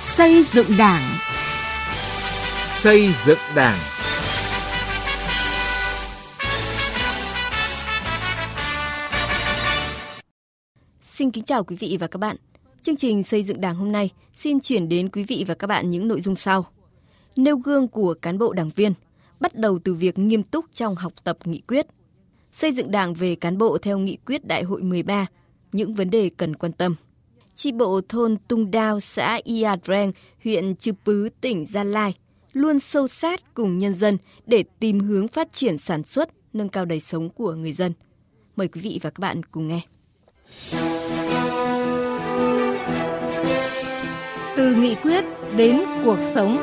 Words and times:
Xây 0.00 0.42
dựng 0.42 0.66
Đảng. 0.78 1.02
Xây 2.70 3.12
dựng 3.26 3.38
Đảng. 3.56 3.78
Xin 11.02 11.30
kính 11.30 11.44
chào 11.44 11.64
quý 11.64 11.76
vị 11.76 11.96
và 12.00 12.06
các 12.06 12.18
bạn. 12.18 12.36
Chương 12.82 12.96
trình 12.96 13.22
xây 13.22 13.42
dựng 13.42 13.60
Đảng 13.60 13.76
hôm 13.76 13.92
nay 13.92 14.10
xin 14.34 14.60
chuyển 14.60 14.88
đến 14.88 15.08
quý 15.08 15.24
vị 15.24 15.44
và 15.48 15.54
các 15.54 15.66
bạn 15.66 15.90
những 15.90 16.08
nội 16.08 16.20
dung 16.20 16.36
sau. 16.36 16.66
Nêu 17.36 17.56
gương 17.56 17.88
của 17.88 18.14
cán 18.22 18.38
bộ 18.38 18.52
đảng 18.52 18.70
viên, 18.76 18.92
bắt 19.40 19.54
đầu 19.54 19.78
từ 19.84 19.94
việc 19.94 20.18
nghiêm 20.18 20.42
túc 20.42 20.64
trong 20.72 20.96
học 20.96 21.12
tập 21.24 21.38
nghị 21.44 21.60
quyết. 21.60 21.86
Xây 22.52 22.72
dựng 22.72 22.90
Đảng 22.90 23.14
về 23.14 23.34
cán 23.34 23.58
bộ 23.58 23.78
theo 23.78 23.98
nghị 23.98 24.16
quyết 24.26 24.46
Đại 24.46 24.62
hội 24.62 24.82
13, 24.82 25.26
những 25.72 25.94
vấn 25.94 26.10
đề 26.10 26.30
cần 26.36 26.56
quan 26.56 26.72
tâm. 26.72 26.94
Chi 27.58 27.72
bộ 27.72 28.00
thôn 28.08 28.36
Tung 28.48 28.70
Đao, 28.70 29.00
xã 29.00 29.40
Ia 29.44 29.68
Dreng, 29.84 30.12
huyện 30.44 30.76
Chư 30.76 30.92
Pứ, 31.04 31.28
tỉnh 31.40 31.66
Gia 31.66 31.84
Lai 31.84 32.14
luôn 32.52 32.78
sâu 32.78 33.06
sát 33.06 33.54
cùng 33.54 33.78
nhân 33.78 33.94
dân 33.94 34.18
để 34.46 34.64
tìm 34.80 35.00
hướng 35.00 35.28
phát 35.28 35.52
triển 35.52 35.78
sản 35.78 36.02
xuất, 36.02 36.28
nâng 36.52 36.68
cao 36.68 36.84
đời 36.84 37.00
sống 37.00 37.30
của 37.30 37.54
người 37.54 37.72
dân. 37.72 37.92
Mời 38.56 38.68
quý 38.68 38.80
vị 38.80 39.00
và 39.02 39.10
các 39.10 39.18
bạn 39.18 39.42
cùng 39.42 39.68
nghe. 39.68 39.80
Từ 44.56 44.74
nghị 44.74 44.94
quyết 44.94 45.24
đến 45.56 45.80
cuộc 46.04 46.18
sống. 46.20 46.56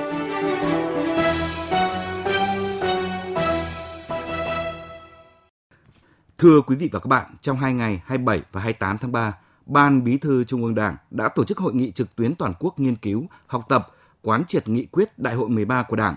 Thưa 6.37 6.61
quý 6.61 6.75
vị 6.75 6.89
và 6.91 6.99
các 6.99 7.07
bạn, 7.07 7.35
trong 7.41 7.57
hai 7.57 7.73
ngày 7.73 8.01
27 8.05 8.41
và 8.51 8.61
28 8.61 8.97
tháng 8.97 9.11
3, 9.11 9.33
Ban 9.65 10.03
Bí 10.03 10.17
thư 10.17 10.43
Trung 10.43 10.63
ương 10.63 10.75
Đảng 10.75 10.95
đã 11.11 11.29
tổ 11.29 11.43
chức 11.43 11.57
hội 11.57 11.73
nghị 11.73 11.91
trực 11.91 12.15
tuyến 12.15 12.35
toàn 12.35 12.53
quốc 12.59 12.79
nghiên 12.79 12.95
cứu, 12.95 13.27
học 13.47 13.65
tập, 13.69 13.87
quán 14.21 14.43
triệt 14.47 14.69
nghị 14.69 14.85
quyết 14.85 15.19
Đại 15.19 15.35
hội 15.35 15.49
13 15.49 15.83
của 15.83 15.95
Đảng. 15.95 16.15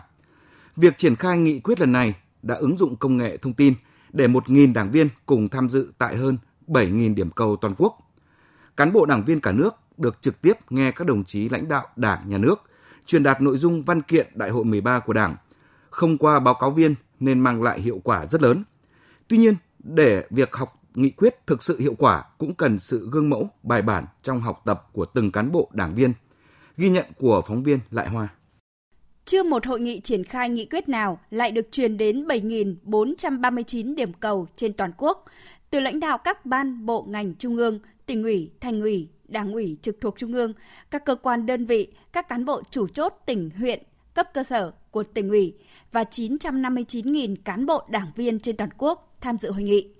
Việc 0.77 0.99
triển 0.99 1.17
khai 1.17 1.39
nghị 1.39 1.61
quyết 1.61 1.81
lần 1.81 1.93
này 1.93 2.15
đã 2.43 2.55
ứng 2.55 2.77
dụng 2.77 2.97
công 2.97 3.17
nghệ 3.17 3.37
thông 3.37 3.53
tin 3.53 3.75
để 4.13 4.27
1.000 4.27 4.73
đảng 4.73 4.91
viên 4.91 5.09
cùng 5.27 5.49
tham 5.49 5.69
dự 5.69 5.93
tại 5.99 6.17
hơn 6.17 6.39
7.000 6.67 7.15
điểm 7.15 7.31
cầu 7.31 7.57
toàn 7.57 7.75
quốc. 7.79 7.99
Cán 8.77 8.93
bộ 8.93 9.07
đảng 9.07 9.25
viên 9.25 9.41
cả 9.41 9.53
nước 9.53 9.75
được 9.97 10.23
trực 10.23 10.41
tiếp 10.41 10.53
nghe 10.71 10.91
các 10.91 11.07
đồng 11.07 11.25
chí 11.25 11.49
lãnh 11.49 11.69
đạo 11.69 11.87
Đảng, 11.97 12.29
Nhà 12.29 12.39
nước 12.39 12.63
truyền 13.07 13.23
đạt 13.23 13.43
nội 13.43 13.57
dung 13.57 13.83
văn 13.83 14.03
kiện 14.03 14.27
Đại 14.35 14.51
hội 14.51 14.65
13 14.65 14.99
của 14.99 15.13
Đảng, 15.13 15.37
không 15.91 16.19
qua 16.19 16.41
báo 16.41 16.55
cáo 16.55 16.71
viên 16.71 16.95
nên 17.21 17.41
mang 17.41 17.63
lại 17.63 17.81
hiệu 17.81 18.01
quả 18.05 18.27
rất 18.27 18.43
lớn. 18.43 18.65
Tuy 19.29 19.39
nhiên, 19.39 19.55
để 19.79 20.27
việc 20.31 20.57
học 20.57 20.78
nghị 20.99 21.11
quyết 21.11 21.47
thực 21.47 21.63
sự 21.63 21.79
hiệu 21.79 21.95
quả 21.99 22.25
cũng 22.39 22.55
cần 22.55 22.79
sự 22.79 23.09
gương 23.13 23.31
mẫu, 23.31 23.51
bài 23.63 23.83
bản 23.83 24.07
trong 24.23 24.41
học 24.41 24.63
tập 24.65 24.89
của 24.93 25.05
từng 25.05 25.33
cán 25.33 25.53
bộ 25.53 25.71
đảng 25.73 25.95
viên. 25.95 26.13
Ghi 26.77 26.89
nhận 26.89 27.05
của 27.19 27.41
phóng 27.47 27.63
viên 27.63 27.79
Lại 27.91 28.09
Hoa. 28.09 28.29
Chưa 29.25 29.43
một 29.43 29.67
hội 29.67 29.81
nghị 29.81 30.01
triển 30.01 30.25
khai 30.25 30.49
nghị 30.49 30.65
quyết 30.65 30.89
nào 30.89 31.21
lại 31.31 31.53
được 31.53 31.73
truyền 31.73 31.97
đến 31.97 32.27
7.439 32.27 33.95
điểm 33.95 34.13
cầu 34.13 34.47
trên 34.57 34.73
toàn 34.73 34.93
quốc, 34.97 35.25
từ 35.71 35.81
lãnh 35.81 36.01
đạo 36.01 36.19
các 36.19 36.47
ban, 36.47 36.87
bộ, 36.87 37.07
ngành 37.09 37.35
trung 37.35 37.57
ương, 37.57 37.81
tỉnh 38.07 38.23
ủy, 38.23 38.51
thành 38.61 38.81
ủy, 38.81 39.09
đảng 39.25 39.53
ủy 39.53 39.79
trực 39.83 39.97
thuộc 40.01 40.19
trung 40.19 40.33
ương, 40.33 40.53
các 40.91 41.05
cơ 41.05 41.15
quan 41.15 41.47
đơn 41.47 41.67
vị, 41.67 41.93
các 42.13 42.29
cán 42.29 42.45
bộ 42.45 42.63
chủ 42.71 42.89
chốt 42.89 43.13
tỉnh, 43.27 43.51
huyện, 43.51 43.83
cấp 44.15 44.27
cơ 44.35 44.43
sở 44.43 44.73
của 44.91 45.03
tỉnh 45.03 45.29
ủy 45.29 45.55
và 45.93 46.03
959.000 46.03 47.37
cán 47.45 47.67
bộ 47.67 47.83
đảng 47.89 48.13
viên 48.17 48.41
trên 48.41 48.57
toàn 48.57 48.71
quốc 48.79 49.17
tham 49.21 49.39
dự 49.39 49.53
hội 49.53 49.63
nghị. 49.63 49.95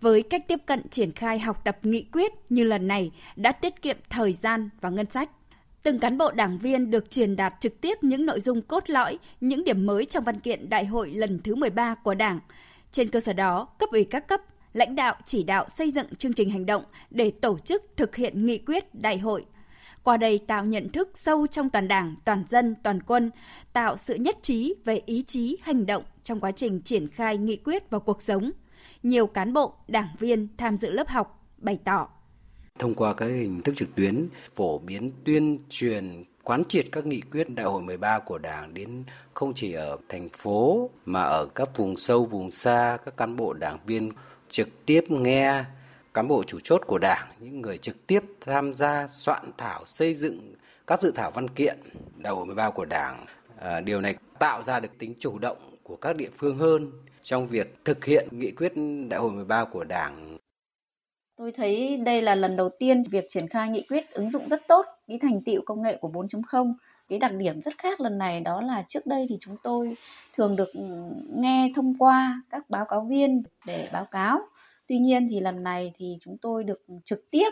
Với 0.00 0.22
cách 0.22 0.48
tiếp 0.48 0.60
cận 0.66 0.88
triển 0.88 1.12
khai 1.12 1.38
học 1.38 1.64
tập 1.64 1.78
nghị 1.82 2.02
quyết 2.12 2.32
như 2.48 2.64
lần 2.64 2.88
này 2.88 3.10
đã 3.36 3.52
tiết 3.52 3.82
kiệm 3.82 3.96
thời 4.10 4.32
gian 4.32 4.70
và 4.80 4.90
ngân 4.90 5.10
sách. 5.10 5.30
Từng 5.82 5.98
cán 5.98 6.18
bộ 6.18 6.30
đảng 6.30 6.58
viên 6.58 6.90
được 6.90 7.10
truyền 7.10 7.36
đạt 7.36 7.54
trực 7.60 7.80
tiếp 7.80 7.98
những 8.02 8.26
nội 8.26 8.40
dung 8.40 8.62
cốt 8.62 8.90
lõi, 8.90 9.18
những 9.40 9.64
điểm 9.64 9.86
mới 9.86 10.04
trong 10.04 10.24
văn 10.24 10.40
kiện 10.40 10.68
đại 10.68 10.84
hội 10.84 11.10
lần 11.10 11.40
thứ 11.44 11.54
13 11.54 11.94
của 11.94 12.14
Đảng. 12.14 12.40
Trên 12.92 13.08
cơ 13.08 13.20
sở 13.20 13.32
đó, 13.32 13.68
cấp 13.78 13.88
ủy 13.92 14.04
các 14.04 14.28
cấp, 14.28 14.40
lãnh 14.72 14.94
đạo 14.94 15.16
chỉ 15.24 15.42
đạo 15.42 15.68
xây 15.68 15.90
dựng 15.90 16.14
chương 16.14 16.32
trình 16.32 16.50
hành 16.50 16.66
động 16.66 16.84
để 17.10 17.30
tổ 17.30 17.58
chức 17.58 17.82
thực 17.96 18.16
hiện 18.16 18.46
nghị 18.46 18.58
quyết 18.58 18.94
đại 18.94 19.18
hội. 19.18 19.44
Qua 20.02 20.16
đây 20.16 20.38
tạo 20.46 20.64
nhận 20.64 20.88
thức 20.88 21.10
sâu 21.14 21.46
trong 21.46 21.70
toàn 21.70 21.88
đảng, 21.88 22.14
toàn 22.24 22.44
dân, 22.48 22.74
toàn 22.82 23.02
quân, 23.02 23.30
tạo 23.72 23.96
sự 23.96 24.14
nhất 24.14 24.36
trí 24.42 24.74
về 24.84 25.00
ý 25.06 25.22
chí 25.26 25.56
hành 25.62 25.86
động 25.86 26.02
trong 26.24 26.40
quá 26.40 26.50
trình 26.50 26.80
triển 26.80 27.08
khai 27.08 27.38
nghị 27.38 27.56
quyết 27.56 27.90
vào 27.90 28.00
cuộc 28.00 28.22
sống. 28.22 28.50
Nhiều 29.02 29.26
cán 29.26 29.52
bộ, 29.52 29.74
đảng 29.88 30.08
viên 30.18 30.48
tham 30.56 30.76
dự 30.76 30.90
lớp 30.90 31.08
học 31.08 31.44
bày 31.58 31.78
tỏ 31.84 32.08
thông 32.78 32.94
qua 32.94 33.14
các 33.14 33.26
hình 33.26 33.62
thức 33.62 33.74
trực 33.76 33.94
tuyến 33.94 34.28
phổ 34.56 34.78
biến 34.78 35.12
tuyên 35.24 35.58
truyền 35.68 36.24
quán 36.42 36.62
triệt 36.68 36.86
các 36.92 37.06
nghị 37.06 37.20
quyết 37.20 37.50
đại 37.50 37.66
hội 37.66 37.82
13 37.82 38.18
của 38.18 38.38
Đảng 38.38 38.74
đến 38.74 39.04
không 39.34 39.54
chỉ 39.54 39.72
ở 39.72 39.96
thành 40.08 40.28
phố 40.28 40.90
mà 41.04 41.22
ở 41.22 41.46
các 41.54 41.76
vùng 41.76 41.96
sâu 41.96 42.26
vùng 42.26 42.50
xa 42.50 42.98
các 43.04 43.16
cán 43.16 43.36
bộ 43.36 43.52
đảng 43.52 43.78
viên 43.86 44.10
trực 44.50 44.68
tiếp 44.86 45.04
nghe 45.08 45.64
cán 46.14 46.28
bộ 46.28 46.42
chủ 46.46 46.58
chốt 46.64 46.82
của 46.86 46.98
Đảng, 46.98 47.28
những 47.40 47.60
người 47.60 47.78
trực 47.78 48.06
tiếp 48.06 48.20
tham 48.40 48.74
gia 48.74 49.06
soạn 49.08 49.50
thảo 49.58 49.82
xây 49.86 50.14
dựng 50.14 50.54
các 50.86 51.00
dự 51.00 51.12
thảo 51.14 51.30
văn 51.30 51.48
kiện 51.48 51.78
đại 52.16 52.32
hội 52.32 52.46
13 52.46 52.70
của 52.70 52.84
Đảng. 52.84 53.26
À, 53.58 53.80
điều 53.80 54.00
này 54.00 54.16
tạo 54.38 54.62
ra 54.62 54.80
được 54.80 54.98
tính 54.98 55.14
chủ 55.20 55.38
động 55.38 55.76
của 55.82 55.96
các 55.96 56.16
địa 56.16 56.30
phương 56.34 56.58
hơn 56.58 56.92
trong 57.22 57.46
việc 57.46 57.84
thực 57.84 58.04
hiện 58.04 58.28
nghị 58.32 58.50
quyết 58.50 58.72
đại 59.08 59.20
hội 59.20 59.30
13 59.30 59.64
của 59.64 59.84
Đảng 59.84 60.38
Tôi 61.38 61.52
thấy 61.52 61.96
đây 61.96 62.22
là 62.22 62.34
lần 62.34 62.56
đầu 62.56 62.68
tiên 62.78 63.02
việc 63.02 63.24
triển 63.30 63.48
khai 63.48 63.68
nghị 63.68 63.82
quyết 63.88 64.10
ứng 64.10 64.30
dụng 64.30 64.48
rất 64.48 64.62
tốt 64.68 64.86
cái 65.08 65.18
thành 65.22 65.40
tựu 65.44 65.62
công 65.66 65.82
nghệ 65.82 65.96
của 66.00 66.08
4.0. 66.08 66.74
Cái 67.08 67.18
đặc 67.18 67.32
điểm 67.34 67.60
rất 67.60 67.78
khác 67.78 68.00
lần 68.00 68.18
này 68.18 68.40
đó 68.40 68.60
là 68.60 68.84
trước 68.88 69.06
đây 69.06 69.26
thì 69.28 69.38
chúng 69.40 69.56
tôi 69.62 69.96
thường 70.36 70.56
được 70.56 70.72
ừ, 70.74 70.82
nghe 71.36 71.72
thông 71.76 71.98
qua 71.98 72.42
các 72.50 72.70
báo 72.70 72.84
cáo 72.84 73.00
viên 73.00 73.42
để 73.66 73.88
báo 73.92 74.04
cáo. 74.04 74.40
Tuy 74.86 74.98
nhiên 74.98 75.28
thì 75.30 75.40
lần 75.40 75.62
này 75.62 75.92
thì 75.98 76.16
chúng 76.20 76.36
tôi 76.38 76.64
được 76.64 76.84
trực 77.04 77.30
tiếp 77.30 77.50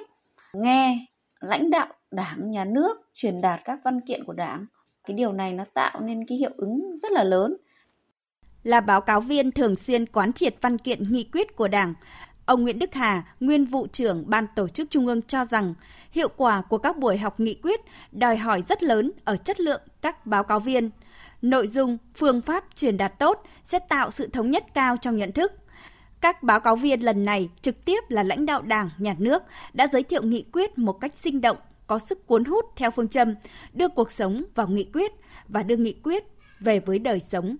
nghe 0.52 1.06
lãnh 1.40 1.70
đạo 1.70 1.88
đảng, 2.10 2.50
nhà 2.50 2.64
nước 2.64 3.10
truyền 3.14 3.40
đạt 3.40 3.60
các 3.64 3.78
văn 3.84 4.00
kiện 4.00 4.24
của 4.24 4.32
đảng. 4.32 4.66
Cái 5.04 5.16
điều 5.16 5.32
này 5.32 5.52
nó 5.52 5.64
tạo 5.74 6.00
nên 6.00 6.26
cái 6.26 6.38
hiệu 6.38 6.50
ứng 6.56 6.96
rất 7.02 7.12
là 7.12 7.24
lớn 7.24 7.56
là 8.66 8.80
báo 8.80 9.00
cáo 9.00 9.20
viên 9.20 9.52
thường 9.52 9.76
xuyên 9.76 10.06
quán 10.06 10.32
triệt 10.32 10.54
văn 10.60 10.78
kiện 10.78 11.12
nghị 11.12 11.24
quyết 11.32 11.56
của 11.56 11.68
Đảng, 11.68 11.94
Ông 12.46 12.62
Nguyễn 12.62 12.78
Đức 12.78 12.94
Hà, 12.94 13.24
nguyên 13.40 13.64
vụ 13.64 13.86
trưởng 13.86 14.24
Ban 14.26 14.46
Tổ 14.56 14.68
chức 14.68 14.90
Trung 14.90 15.06
ương 15.06 15.22
cho 15.22 15.44
rằng 15.44 15.74
hiệu 16.10 16.28
quả 16.36 16.62
của 16.62 16.78
các 16.78 16.96
buổi 16.98 17.18
học 17.18 17.40
nghị 17.40 17.54
quyết 17.54 17.80
đòi 18.12 18.36
hỏi 18.36 18.62
rất 18.62 18.82
lớn 18.82 19.12
ở 19.24 19.36
chất 19.36 19.60
lượng 19.60 19.80
các 20.02 20.26
báo 20.26 20.44
cáo 20.44 20.60
viên. 20.60 20.90
Nội 21.42 21.66
dung, 21.66 21.98
phương 22.14 22.40
pháp 22.40 22.64
truyền 22.74 22.96
đạt 22.96 23.18
tốt 23.18 23.42
sẽ 23.64 23.78
tạo 23.78 24.10
sự 24.10 24.26
thống 24.26 24.50
nhất 24.50 24.64
cao 24.74 24.96
trong 24.96 25.16
nhận 25.16 25.32
thức. 25.32 25.52
Các 26.20 26.42
báo 26.42 26.60
cáo 26.60 26.76
viên 26.76 27.00
lần 27.00 27.24
này 27.24 27.48
trực 27.60 27.84
tiếp 27.84 28.00
là 28.08 28.22
lãnh 28.22 28.46
đạo 28.46 28.62
Đảng, 28.62 28.90
Nhà 28.98 29.14
nước 29.18 29.42
đã 29.72 29.86
giới 29.92 30.02
thiệu 30.02 30.22
nghị 30.22 30.44
quyết 30.52 30.78
một 30.78 30.92
cách 30.92 31.14
sinh 31.14 31.40
động, 31.40 31.56
có 31.86 31.98
sức 31.98 32.26
cuốn 32.26 32.44
hút 32.44 32.64
theo 32.76 32.90
phương 32.90 33.08
châm 33.08 33.34
đưa 33.72 33.88
cuộc 33.88 34.10
sống 34.10 34.44
vào 34.54 34.68
nghị 34.68 34.84
quyết 34.92 35.12
và 35.48 35.62
đưa 35.62 35.76
nghị 35.76 35.94
quyết 36.02 36.24
về 36.60 36.80
với 36.80 36.98
đời 36.98 37.20
sống. 37.20 37.56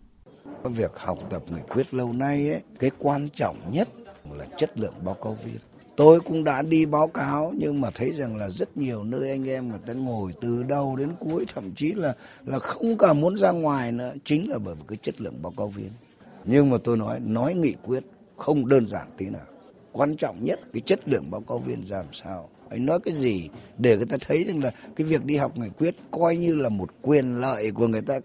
Việc 0.64 0.92
học 0.94 1.18
tập 1.30 1.42
nghị 1.50 1.60
quyết 1.68 1.94
lâu 1.94 2.12
nay 2.12 2.50
ấy, 2.50 2.62
cái 2.78 2.90
quan 2.98 3.28
trọng 3.28 3.72
nhất 3.72 3.88
là 4.30 4.46
chất 4.56 4.78
lượng 4.78 4.94
báo 5.04 5.14
cáo 5.14 5.36
viên. 5.44 5.58
Tôi 5.96 6.20
cũng 6.20 6.44
đã 6.44 6.62
đi 6.62 6.86
báo 6.86 7.08
cáo 7.08 7.52
nhưng 7.56 7.80
mà 7.80 7.90
thấy 7.94 8.12
rằng 8.12 8.36
là 8.36 8.48
rất 8.48 8.76
nhiều 8.76 9.04
nơi 9.04 9.30
anh 9.30 9.48
em 9.48 9.68
người 9.68 9.78
ta 9.86 9.92
ngồi 9.92 10.32
từ 10.40 10.62
đầu 10.62 10.96
đến 10.96 11.08
cuối 11.18 11.44
thậm 11.54 11.72
chí 11.76 11.92
là 11.92 12.14
là 12.44 12.58
không 12.58 12.98
cả 12.98 13.12
muốn 13.12 13.36
ra 13.36 13.50
ngoài 13.50 13.92
nữa 13.92 14.12
chính 14.24 14.50
là 14.50 14.58
bởi 14.58 14.74
vì 14.74 14.82
cái 14.88 14.98
chất 15.02 15.20
lượng 15.20 15.42
báo 15.42 15.52
cáo 15.56 15.68
viên. 15.68 15.90
Nhưng 16.44 16.70
mà 16.70 16.76
tôi 16.84 16.96
nói 16.96 17.20
nói 17.20 17.54
nghị 17.54 17.74
quyết 17.82 18.04
không 18.36 18.68
đơn 18.68 18.88
giản 18.88 19.06
tí 19.18 19.26
nào. 19.30 19.46
Quan 19.92 20.16
trọng 20.16 20.44
nhất 20.44 20.60
cái 20.72 20.80
chất 20.86 21.08
lượng 21.08 21.30
báo 21.30 21.40
cáo 21.40 21.58
viên 21.58 21.86
ra 21.86 21.96
làm 21.96 22.12
sao? 22.12 22.48
Anh 22.70 22.86
nói 22.86 23.00
cái 23.00 23.14
gì 23.14 23.48
để 23.78 23.96
người 23.96 24.06
ta 24.06 24.16
thấy 24.20 24.44
rằng 24.44 24.62
là 24.62 24.70
cái 24.96 25.06
việc 25.06 25.24
đi 25.24 25.36
học 25.36 25.58
nghị 25.58 25.68
quyết 25.78 25.96
coi 26.10 26.36
như 26.36 26.54
là 26.54 26.68
một 26.68 26.90
quyền 27.02 27.40
lợi 27.40 27.70
của 27.70 27.88
người 27.88 28.02
ta? 28.02 28.20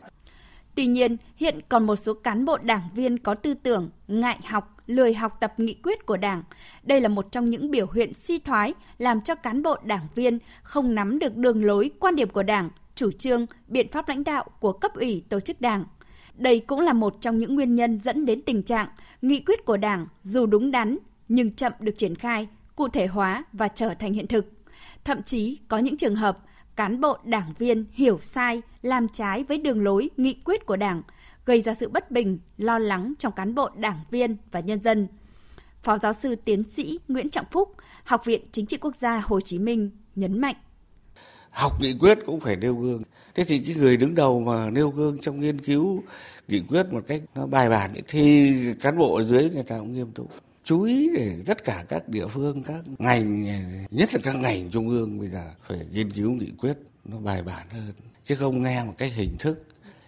Tuy 0.75 0.85
nhiên, 0.85 1.17
hiện 1.35 1.59
còn 1.69 1.85
một 1.85 1.95
số 1.95 2.13
cán 2.13 2.45
bộ 2.45 2.57
đảng 2.57 2.89
viên 2.95 3.17
có 3.17 3.33
tư 3.33 3.53
tưởng 3.53 3.89
ngại 4.07 4.39
học, 4.45 4.77
lười 4.87 5.13
học 5.13 5.37
tập 5.39 5.53
nghị 5.57 5.73
quyết 5.73 6.05
của 6.05 6.17
Đảng. 6.17 6.43
Đây 6.83 7.01
là 7.01 7.09
một 7.09 7.31
trong 7.31 7.49
những 7.49 7.71
biểu 7.71 7.87
hiện 7.91 8.13
suy 8.13 8.39
thoái 8.39 8.73
làm 8.97 9.21
cho 9.21 9.35
cán 9.35 9.63
bộ 9.63 9.75
đảng 9.83 10.07
viên 10.15 10.39
không 10.63 10.95
nắm 10.95 11.19
được 11.19 11.35
đường 11.35 11.65
lối, 11.65 11.91
quan 11.99 12.15
điểm 12.15 12.29
của 12.29 12.43
Đảng, 12.43 12.69
chủ 12.95 13.11
trương, 13.11 13.45
biện 13.67 13.87
pháp 13.91 14.09
lãnh 14.09 14.23
đạo 14.23 14.45
của 14.59 14.73
cấp 14.73 14.91
ủy 14.95 15.23
tổ 15.29 15.39
chức 15.39 15.61
Đảng. 15.61 15.85
Đây 16.33 16.59
cũng 16.59 16.79
là 16.79 16.93
một 16.93 17.17
trong 17.21 17.37
những 17.37 17.55
nguyên 17.55 17.75
nhân 17.75 17.99
dẫn 17.99 18.25
đến 18.25 18.41
tình 18.41 18.63
trạng 18.63 18.87
nghị 19.21 19.39
quyết 19.39 19.65
của 19.65 19.77
Đảng 19.77 20.07
dù 20.23 20.45
đúng 20.45 20.71
đắn 20.71 20.97
nhưng 21.27 21.51
chậm 21.51 21.73
được 21.79 21.97
triển 21.97 22.15
khai, 22.15 22.47
cụ 22.75 22.87
thể 22.87 23.07
hóa 23.07 23.43
và 23.53 23.67
trở 23.67 23.93
thành 23.99 24.13
hiện 24.13 24.27
thực. 24.27 24.45
Thậm 25.03 25.23
chí 25.23 25.57
có 25.67 25.77
những 25.77 25.97
trường 25.97 26.15
hợp 26.15 26.37
cán 26.75 27.01
bộ 27.01 27.17
đảng 27.23 27.53
viên 27.57 27.85
hiểu 27.91 28.19
sai, 28.21 28.61
làm 28.81 29.07
trái 29.09 29.43
với 29.43 29.57
đường 29.57 29.83
lối, 29.83 30.09
nghị 30.17 30.33
quyết 30.33 30.65
của 30.65 30.75
Đảng, 30.75 31.01
gây 31.45 31.61
ra 31.61 31.73
sự 31.73 31.89
bất 31.89 32.11
bình, 32.11 32.39
lo 32.57 32.79
lắng 32.79 33.13
trong 33.19 33.33
cán 33.33 33.55
bộ 33.55 33.69
đảng 33.75 33.99
viên 34.11 34.37
và 34.51 34.59
nhân 34.59 34.81
dân. 34.81 35.07
Phó 35.83 35.97
giáo 35.97 36.13
sư 36.13 36.35
tiến 36.35 36.63
sĩ 36.63 36.99
Nguyễn 37.07 37.29
Trọng 37.29 37.45
Phúc, 37.51 37.75
Học 38.03 38.25
viện 38.25 38.41
Chính 38.51 38.65
trị 38.65 38.77
Quốc 38.77 38.95
gia 38.95 39.19
Hồ 39.25 39.41
Chí 39.41 39.59
Minh 39.59 39.91
nhấn 40.15 40.41
mạnh. 40.41 40.55
học 41.51 41.81
nghị 41.81 41.95
quyết 41.99 42.19
cũng 42.25 42.39
phải 42.39 42.55
nêu 42.55 42.75
gương 42.75 43.01
thế 43.35 43.43
thì 43.43 43.59
cái 43.59 43.75
người 43.75 43.97
đứng 43.97 44.15
đầu 44.15 44.39
mà 44.39 44.69
nêu 44.69 44.89
gương 44.89 45.17
trong 45.17 45.39
nghiên 45.39 45.59
cứu 45.59 46.03
nghị 46.47 46.61
quyết 46.67 46.83
một 46.91 47.03
cách 47.07 47.21
nó 47.35 47.47
bài 47.47 47.69
bản 47.69 47.91
thì 48.07 48.53
cán 48.81 48.97
bộ 48.97 49.15
ở 49.15 49.23
dưới 49.23 49.49
người 49.49 49.63
ta 49.63 49.79
cũng 49.79 49.93
nghiêm 49.93 50.11
túc 50.11 50.29
chú 50.63 50.83
ý 50.83 51.09
để 51.15 51.35
tất 51.45 51.63
cả 51.63 51.85
các 51.89 52.09
địa 52.09 52.27
phương, 52.27 52.63
các 52.63 52.83
ngành, 52.97 53.43
nhất 53.91 54.13
là 54.13 54.19
các 54.23 54.35
ngành 54.35 54.69
trung 54.69 54.89
ương 54.89 55.19
bây 55.19 55.27
giờ 55.27 55.43
phải 55.67 55.79
nghiên 55.93 56.11
cứu 56.11 56.31
nghị 56.31 56.51
quyết 56.57 56.77
nó 57.05 57.17
bài 57.17 57.43
bản 57.43 57.67
hơn. 57.71 57.93
Chứ 58.23 58.35
không 58.35 58.61
nghe 58.61 58.83
một 58.83 58.93
cách 58.97 59.11
hình 59.15 59.35
thức, 59.39 59.63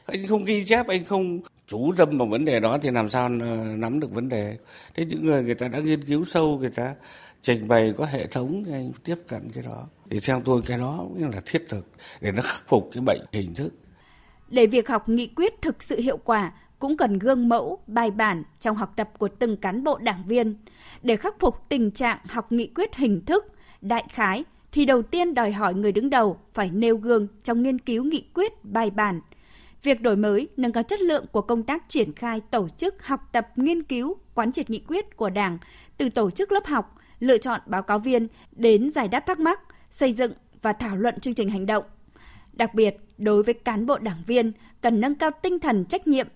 anh 0.06 0.28
không 0.28 0.44
ghi 0.44 0.66
chép, 0.66 0.88
anh 0.88 1.04
không 1.06 1.40
chú 1.68 1.94
tâm 1.98 2.18
vào 2.18 2.28
vấn 2.28 2.46
đề 2.46 2.60
đó 2.60 2.78
thì 2.82 2.90
làm 2.90 3.10
sao 3.10 3.30
ờ, 3.42 3.76
nắm 3.78 4.00
được 4.00 4.12
vấn 4.12 4.30
đề. 4.30 4.58
Thế 4.96 5.06
những 5.06 5.26
người 5.26 5.44
người 5.44 5.56
ta 5.56 5.68
đã 5.68 5.80
nghiên 5.80 6.02
cứu 6.02 6.26
sâu, 6.26 6.58
người 6.58 6.70
ta 6.70 6.96
trình 7.42 7.68
bày 7.68 7.94
có 7.98 8.06
hệ 8.06 8.28
thống 8.28 8.64
thì 8.66 8.72
anh 8.72 8.92
tiếp 9.04 9.16
cận 9.28 9.52
cái 9.54 9.64
đó. 9.64 9.88
Thì 10.10 10.20
theo 10.20 10.42
tôi 10.46 10.62
cái 10.66 10.78
đó 10.78 10.98
cũng 11.00 11.30
là 11.32 11.42
thiết 11.46 11.66
thực 11.70 11.88
để 12.22 12.32
nó 12.32 12.42
khắc 12.42 12.68
phục 12.68 12.90
cái 12.94 13.04
bệnh 13.06 13.22
hình 13.32 13.54
thức. 13.54 13.74
Để 14.48 14.68
việc 14.68 14.90
học 14.90 15.10
nghị 15.10 15.28
quyết 15.28 15.54
thực 15.62 15.84
sự 15.84 16.00
hiệu 16.00 16.18
quả 16.18 16.52
cũng 16.84 16.98
cần 16.98 17.20
gương 17.20 17.50
mẫu, 17.50 17.80
bài 17.88 18.12
bản 18.12 18.44
trong 18.60 18.76
học 18.76 18.94
tập 18.96 19.10
của 19.18 19.28
từng 19.28 19.58
cán 19.58 19.84
bộ 19.84 19.98
đảng 19.98 20.24
viên. 20.26 20.56
Để 21.04 21.16
khắc 21.16 21.40
phục 21.40 21.70
tình 21.70 21.92
trạng 21.92 22.18
học 22.30 22.52
nghị 22.52 22.68
quyết 22.68 22.96
hình 22.96 23.26
thức, 23.26 23.46
đại 23.82 24.04
khái, 24.10 24.44
thì 24.72 24.86
đầu 24.86 25.02
tiên 25.02 25.34
đòi 25.34 25.52
hỏi 25.52 25.74
người 25.74 25.92
đứng 25.92 26.10
đầu 26.10 26.40
phải 26.54 26.70
nêu 26.70 26.98
gương 26.98 27.28
trong 27.44 27.64
nghiên 27.64 27.80
cứu 27.80 28.04
nghị 28.04 28.26
quyết 28.34 28.66
bài 28.66 28.90
bản. 28.90 29.22
Việc 29.84 30.02
đổi 30.02 30.16
mới, 30.16 30.48
nâng 30.58 30.72
cao 30.72 30.84
chất 30.84 31.02
lượng 31.02 31.26
của 31.32 31.42
công 31.42 31.64
tác 31.64 31.84
triển 31.88 32.14
khai 32.14 32.42
tổ 32.52 32.68
chức 32.70 33.06
học 33.06 33.30
tập 33.32 33.48
nghiên 33.56 33.84
cứu, 33.84 34.16
quán 34.36 34.52
triệt 34.52 34.70
nghị 34.70 34.80
quyết 34.88 35.18
của 35.18 35.30
Đảng, 35.30 35.58
từ 35.98 36.10
tổ 36.10 36.32
chức 36.32 36.52
lớp 36.52 36.66
học, 36.66 36.96
lựa 37.20 37.38
chọn 37.38 37.62
báo 37.66 37.84
cáo 37.84 38.00
viên 38.00 38.28
đến 38.52 38.90
giải 38.90 39.08
đáp 39.08 39.20
thắc 39.28 39.40
mắc, 39.40 39.60
xây 39.90 40.12
dựng 40.12 40.34
và 40.62 40.74
thảo 40.74 40.96
luận 40.96 41.20
chương 41.20 41.34
trình 41.34 41.50
hành 41.50 41.66
động. 41.66 41.84
Đặc 42.54 42.74
biệt, 42.74 42.98
đối 43.18 43.44
với 43.44 43.54
cán 43.54 43.86
bộ 43.86 43.98
đảng 43.98 44.24
viên, 44.28 44.52
cần 44.82 45.02
nâng 45.02 45.16
cao 45.16 45.32
tinh 45.42 45.60
thần 45.60 45.86
trách 45.86 46.08
nhiệm, 46.08 46.28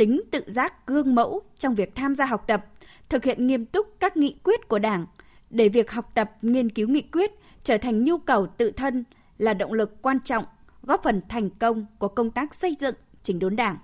tính 0.00 0.20
tự 0.30 0.42
giác 0.46 0.86
gương 0.86 1.14
mẫu 1.14 1.42
trong 1.58 1.74
việc 1.74 1.94
tham 1.94 2.14
gia 2.14 2.24
học 2.24 2.44
tập, 2.46 2.66
thực 3.08 3.24
hiện 3.24 3.46
nghiêm 3.46 3.66
túc 3.66 3.86
các 4.00 4.16
nghị 4.16 4.36
quyết 4.44 4.68
của 4.68 4.78
Đảng, 4.78 5.06
để 5.50 5.68
việc 5.68 5.90
học 5.90 6.10
tập 6.14 6.30
nghiên 6.42 6.70
cứu 6.70 6.88
nghị 6.88 7.02
quyết 7.02 7.30
trở 7.64 7.78
thành 7.78 8.04
nhu 8.04 8.18
cầu 8.18 8.46
tự 8.46 8.70
thân 8.70 9.04
là 9.38 9.54
động 9.54 9.72
lực 9.72 10.02
quan 10.02 10.20
trọng 10.24 10.44
góp 10.82 11.02
phần 11.02 11.20
thành 11.28 11.50
công 11.50 11.86
của 11.98 12.08
công 12.08 12.30
tác 12.30 12.54
xây 12.54 12.76
dựng 12.80 12.94
chỉnh 13.22 13.38
đốn 13.38 13.56
Đảng. 13.56 13.78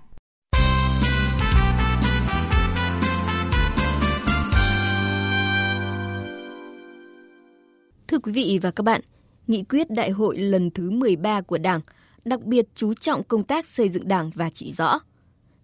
Thưa 8.07 8.19
quý 8.19 8.31
vị 8.31 8.59
và 8.61 8.71
các 8.71 8.83
bạn, 8.83 9.01
nghị 9.47 9.63
quyết 9.63 9.89
đại 9.89 10.11
hội 10.11 10.37
lần 10.37 10.71
thứ 10.71 10.89
13 10.89 11.41
của 11.41 11.57
Đảng 11.57 11.81
đặc 12.25 12.41
biệt 12.41 12.65
chú 12.75 12.93
trọng 12.93 13.23
công 13.23 13.43
tác 13.43 13.65
xây 13.65 13.89
dựng 13.89 14.07
Đảng 14.07 14.31
và 14.35 14.49
chỉ 14.49 14.71
rõ. 14.71 14.99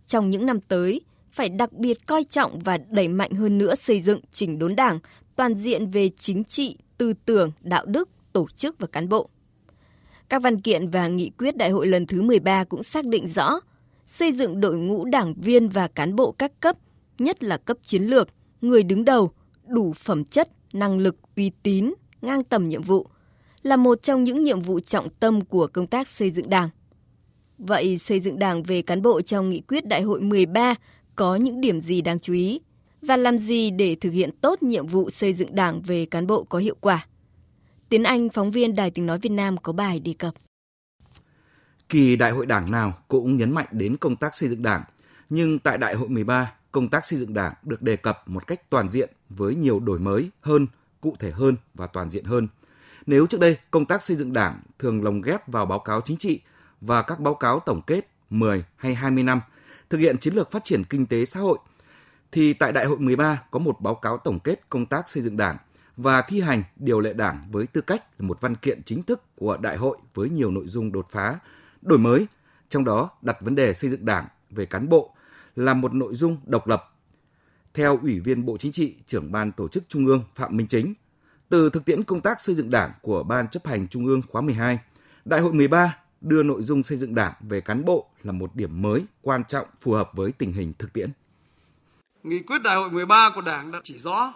Trong 0.07 0.29
những 0.29 0.45
năm 0.45 0.61
tới, 0.61 1.01
phải 1.31 1.49
đặc 1.49 1.73
biệt 1.73 2.05
coi 2.05 2.23
trọng 2.23 2.59
và 2.59 2.77
đẩy 2.89 3.07
mạnh 3.07 3.31
hơn 3.31 3.57
nữa 3.57 3.75
xây 3.75 4.01
dựng 4.01 4.19
chỉnh 4.31 4.59
đốn 4.59 4.75
Đảng 4.75 4.99
toàn 5.35 5.55
diện 5.55 5.89
về 5.89 6.09
chính 6.09 6.43
trị, 6.43 6.77
tư 6.97 7.13
tưởng, 7.25 7.51
đạo 7.61 7.85
đức, 7.85 8.09
tổ 8.33 8.47
chức 8.55 8.75
và 8.79 8.87
cán 8.87 9.09
bộ. 9.09 9.29
Các 10.29 10.41
văn 10.41 10.61
kiện 10.61 10.89
và 10.89 11.07
nghị 11.07 11.31
quyết 11.37 11.57
đại 11.57 11.69
hội 11.69 11.87
lần 11.87 12.05
thứ 12.05 12.21
13 12.21 12.63
cũng 12.63 12.83
xác 12.83 13.05
định 13.05 13.27
rõ 13.27 13.59
xây 14.05 14.31
dựng 14.31 14.59
đội 14.59 14.77
ngũ 14.77 15.05
đảng 15.05 15.33
viên 15.33 15.69
và 15.69 15.87
cán 15.87 16.15
bộ 16.15 16.31
các 16.31 16.59
cấp, 16.59 16.75
nhất 17.19 17.43
là 17.43 17.57
cấp 17.57 17.77
chiến 17.81 18.03
lược, 18.03 18.29
người 18.61 18.83
đứng 18.83 19.05
đầu, 19.05 19.31
đủ 19.67 19.93
phẩm 19.93 20.25
chất, 20.25 20.49
năng 20.73 20.97
lực, 20.97 21.15
uy 21.35 21.51
tín, 21.63 21.93
ngang 22.21 22.43
tầm 22.43 22.67
nhiệm 22.67 22.81
vụ, 22.81 23.07
là 23.61 23.75
một 23.75 24.01
trong 24.01 24.23
những 24.23 24.43
nhiệm 24.43 24.61
vụ 24.61 24.79
trọng 24.79 25.09
tâm 25.09 25.41
của 25.41 25.67
công 25.67 25.87
tác 25.87 26.07
xây 26.07 26.29
dựng 26.31 26.49
Đảng. 26.49 26.69
Vậy 27.57 27.97
xây 27.97 28.19
dựng 28.19 28.39
Đảng 28.39 28.63
về 28.63 28.81
cán 28.81 29.01
bộ 29.01 29.21
trong 29.21 29.49
nghị 29.49 29.61
quyết 29.61 29.87
đại 29.87 30.01
hội 30.01 30.21
13 30.21 30.75
có 31.15 31.35
những 31.35 31.61
điểm 31.61 31.79
gì 31.79 32.01
đáng 32.01 32.19
chú 32.19 32.33
ý 32.33 32.61
và 33.01 33.17
làm 33.17 33.37
gì 33.37 33.71
để 33.71 33.95
thực 33.95 34.09
hiện 34.09 34.29
tốt 34.41 34.63
nhiệm 34.63 34.87
vụ 34.87 35.09
xây 35.09 35.33
dựng 35.33 35.55
Đảng 35.55 35.81
về 35.81 36.05
cán 36.05 36.27
bộ 36.27 36.43
có 36.43 36.59
hiệu 36.59 36.75
quả? 36.81 37.07
Tiến 37.89 38.03
Anh, 38.03 38.29
phóng 38.29 38.51
viên 38.51 38.75
Đài 38.75 38.91
Tiếng 38.91 39.05
Nói 39.05 39.19
Việt 39.19 39.31
Nam 39.31 39.57
có 39.57 39.73
bài 39.73 39.99
đề 39.99 40.13
cập. 40.13 40.33
Kỳ 41.89 42.15
đại 42.15 42.31
hội 42.31 42.45
đảng 42.45 42.71
nào 42.71 42.93
cũng 43.07 43.37
nhấn 43.37 43.51
mạnh 43.51 43.67
đến 43.71 43.97
công 43.97 44.15
tác 44.15 44.35
xây 44.35 44.49
dựng 44.49 44.61
đảng, 44.61 44.83
nhưng 45.29 45.59
tại 45.59 45.77
đại 45.77 45.95
hội 45.95 46.09
13, 46.09 46.53
công 46.71 46.89
tác 46.89 47.05
xây 47.05 47.19
dựng 47.19 47.33
đảng 47.33 47.53
được 47.63 47.81
đề 47.81 47.95
cập 47.95 48.23
một 48.27 48.47
cách 48.47 48.69
toàn 48.69 48.91
diện 48.91 49.09
với 49.29 49.55
nhiều 49.55 49.79
đổi 49.79 49.99
mới 49.99 50.29
hơn, 50.41 50.67
cụ 51.01 51.15
thể 51.19 51.31
hơn 51.31 51.55
và 51.73 51.87
toàn 51.87 52.09
diện 52.09 52.25
hơn. 52.25 52.47
Nếu 53.05 53.25
trước 53.25 53.39
đây 53.39 53.57
công 53.71 53.85
tác 53.85 54.03
xây 54.03 54.17
dựng 54.17 54.33
đảng 54.33 54.61
thường 54.79 55.03
lồng 55.03 55.21
ghép 55.21 55.47
vào 55.47 55.65
báo 55.65 55.79
cáo 55.79 56.01
chính 56.01 56.17
trị 56.17 56.41
và 56.85 57.01
các 57.01 57.19
báo 57.19 57.35
cáo 57.35 57.59
tổng 57.59 57.81
kết 57.81 58.07
10 58.29 58.63
hay 58.75 58.95
20 58.95 59.23
năm 59.23 59.41
thực 59.89 59.97
hiện 59.97 60.17
chiến 60.17 60.33
lược 60.33 60.51
phát 60.51 60.63
triển 60.63 60.83
kinh 60.83 61.05
tế 61.05 61.25
xã 61.25 61.39
hội, 61.39 61.57
thì 62.31 62.53
tại 62.53 62.71
đại 62.71 62.85
hội 62.85 62.99
13 62.99 63.43
có 63.51 63.59
một 63.59 63.81
báo 63.81 63.95
cáo 63.95 64.17
tổng 64.17 64.39
kết 64.39 64.69
công 64.69 64.85
tác 64.85 65.09
xây 65.09 65.23
dựng 65.23 65.37
đảng 65.37 65.57
và 65.97 66.21
thi 66.21 66.41
hành 66.41 66.63
điều 66.75 66.99
lệ 66.99 67.13
đảng 67.13 67.47
với 67.51 67.67
tư 67.67 67.81
cách 67.81 68.03
là 68.19 68.27
một 68.27 68.41
văn 68.41 68.55
kiện 68.55 68.83
chính 68.83 69.03
thức 69.03 69.21
của 69.35 69.57
đại 69.57 69.77
hội 69.77 69.97
với 70.13 70.29
nhiều 70.29 70.51
nội 70.51 70.67
dung 70.67 70.91
đột 70.91 71.07
phá, 71.09 71.39
đổi 71.81 71.99
mới, 71.99 72.27
trong 72.69 72.83
đó 72.83 73.09
đặt 73.21 73.37
vấn 73.41 73.55
đề 73.55 73.73
xây 73.73 73.89
dựng 73.89 74.05
đảng 74.05 74.27
về 74.49 74.65
cán 74.65 74.89
bộ 74.89 75.15
là 75.55 75.73
một 75.73 75.93
nội 75.93 76.15
dung 76.15 76.37
độc 76.45 76.67
lập. 76.67 76.93
Theo 77.73 77.99
Ủy 78.01 78.19
viên 78.19 78.45
Bộ 78.45 78.57
Chính 78.57 78.71
trị, 78.71 78.95
trưởng 79.05 79.31
ban 79.31 79.51
tổ 79.51 79.67
chức 79.67 79.83
Trung 79.87 80.05
ương 80.05 80.23
Phạm 80.35 80.57
Minh 80.57 80.67
Chính, 80.67 80.93
từ 81.49 81.69
thực 81.69 81.85
tiễn 81.85 82.03
công 82.03 82.21
tác 82.21 82.41
xây 82.41 82.55
dựng 82.55 82.69
đảng 82.69 82.91
của 83.01 83.23
Ban 83.23 83.47
chấp 83.47 83.67
hành 83.67 83.87
Trung 83.87 84.05
ương 84.05 84.21
khóa 84.31 84.41
12, 84.41 84.79
Đại 85.25 85.39
hội 85.41 85.53
13 85.53 85.97
đưa 86.23 86.43
nội 86.43 86.61
dung 86.61 86.83
xây 86.83 86.97
dựng 86.97 87.15
đảng 87.15 87.33
về 87.39 87.61
cán 87.61 87.85
bộ 87.85 88.09
là 88.23 88.31
một 88.31 88.55
điểm 88.55 88.81
mới 88.81 89.05
quan 89.21 89.43
trọng 89.43 89.67
phù 89.81 89.91
hợp 89.91 90.09
với 90.13 90.31
tình 90.31 90.53
hình 90.53 90.73
thực 90.79 90.93
tiễn. 90.93 91.11
Nghị 92.23 92.39
quyết 92.39 92.61
Đại 92.61 92.75
hội 92.75 92.91
13 92.91 93.29
của 93.35 93.41
Đảng 93.41 93.71
đã 93.71 93.79
chỉ 93.83 93.97
rõ 93.97 94.33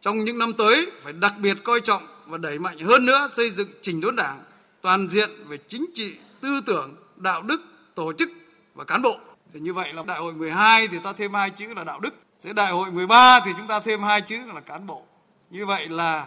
trong 0.00 0.24
những 0.24 0.38
năm 0.38 0.52
tới 0.52 0.90
phải 1.02 1.12
đặc 1.12 1.34
biệt 1.40 1.56
coi 1.64 1.80
trọng 1.80 2.02
và 2.26 2.38
đẩy 2.38 2.58
mạnh 2.58 2.78
hơn 2.78 3.06
nữa 3.06 3.28
xây 3.32 3.50
dựng 3.50 3.68
trình 3.82 4.00
đốn 4.00 4.16
Đảng 4.16 4.42
toàn 4.80 5.08
diện 5.08 5.30
về 5.48 5.58
chính 5.68 5.86
trị, 5.94 6.16
tư 6.40 6.60
tưởng, 6.66 6.96
đạo 7.16 7.42
đức, 7.42 7.60
tổ 7.94 8.12
chức 8.12 8.28
và 8.74 8.84
cán 8.84 9.02
bộ. 9.02 9.18
Thì 9.52 9.60
như 9.60 9.74
vậy 9.74 9.92
là 9.92 10.02
đại 10.02 10.18
hội 10.18 10.32
12 10.32 10.88
thì 10.88 10.98
ta 11.04 11.12
thêm 11.12 11.34
hai 11.34 11.50
chữ 11.50 11.66
là 11.76 11.84
đạo 11.84 12.00
đức. 12.00 12.14
Thế 12.42 12.52
đại 12.52 12.72
hội 12.72 12.92
13 12.92 13.40
thì 13.44 13.50
chúng 13.56 13.66
ta 13.66 13.80
thêm 13.80 14.02
hai 14.02 14.20
chữ 14.20 14.36
là 14.54 14.60
cán 14.60 14.86
bộ. 14.86 15.02
Như 15.50 15.66
vậy 15.66 15.88
là 15.88 16.26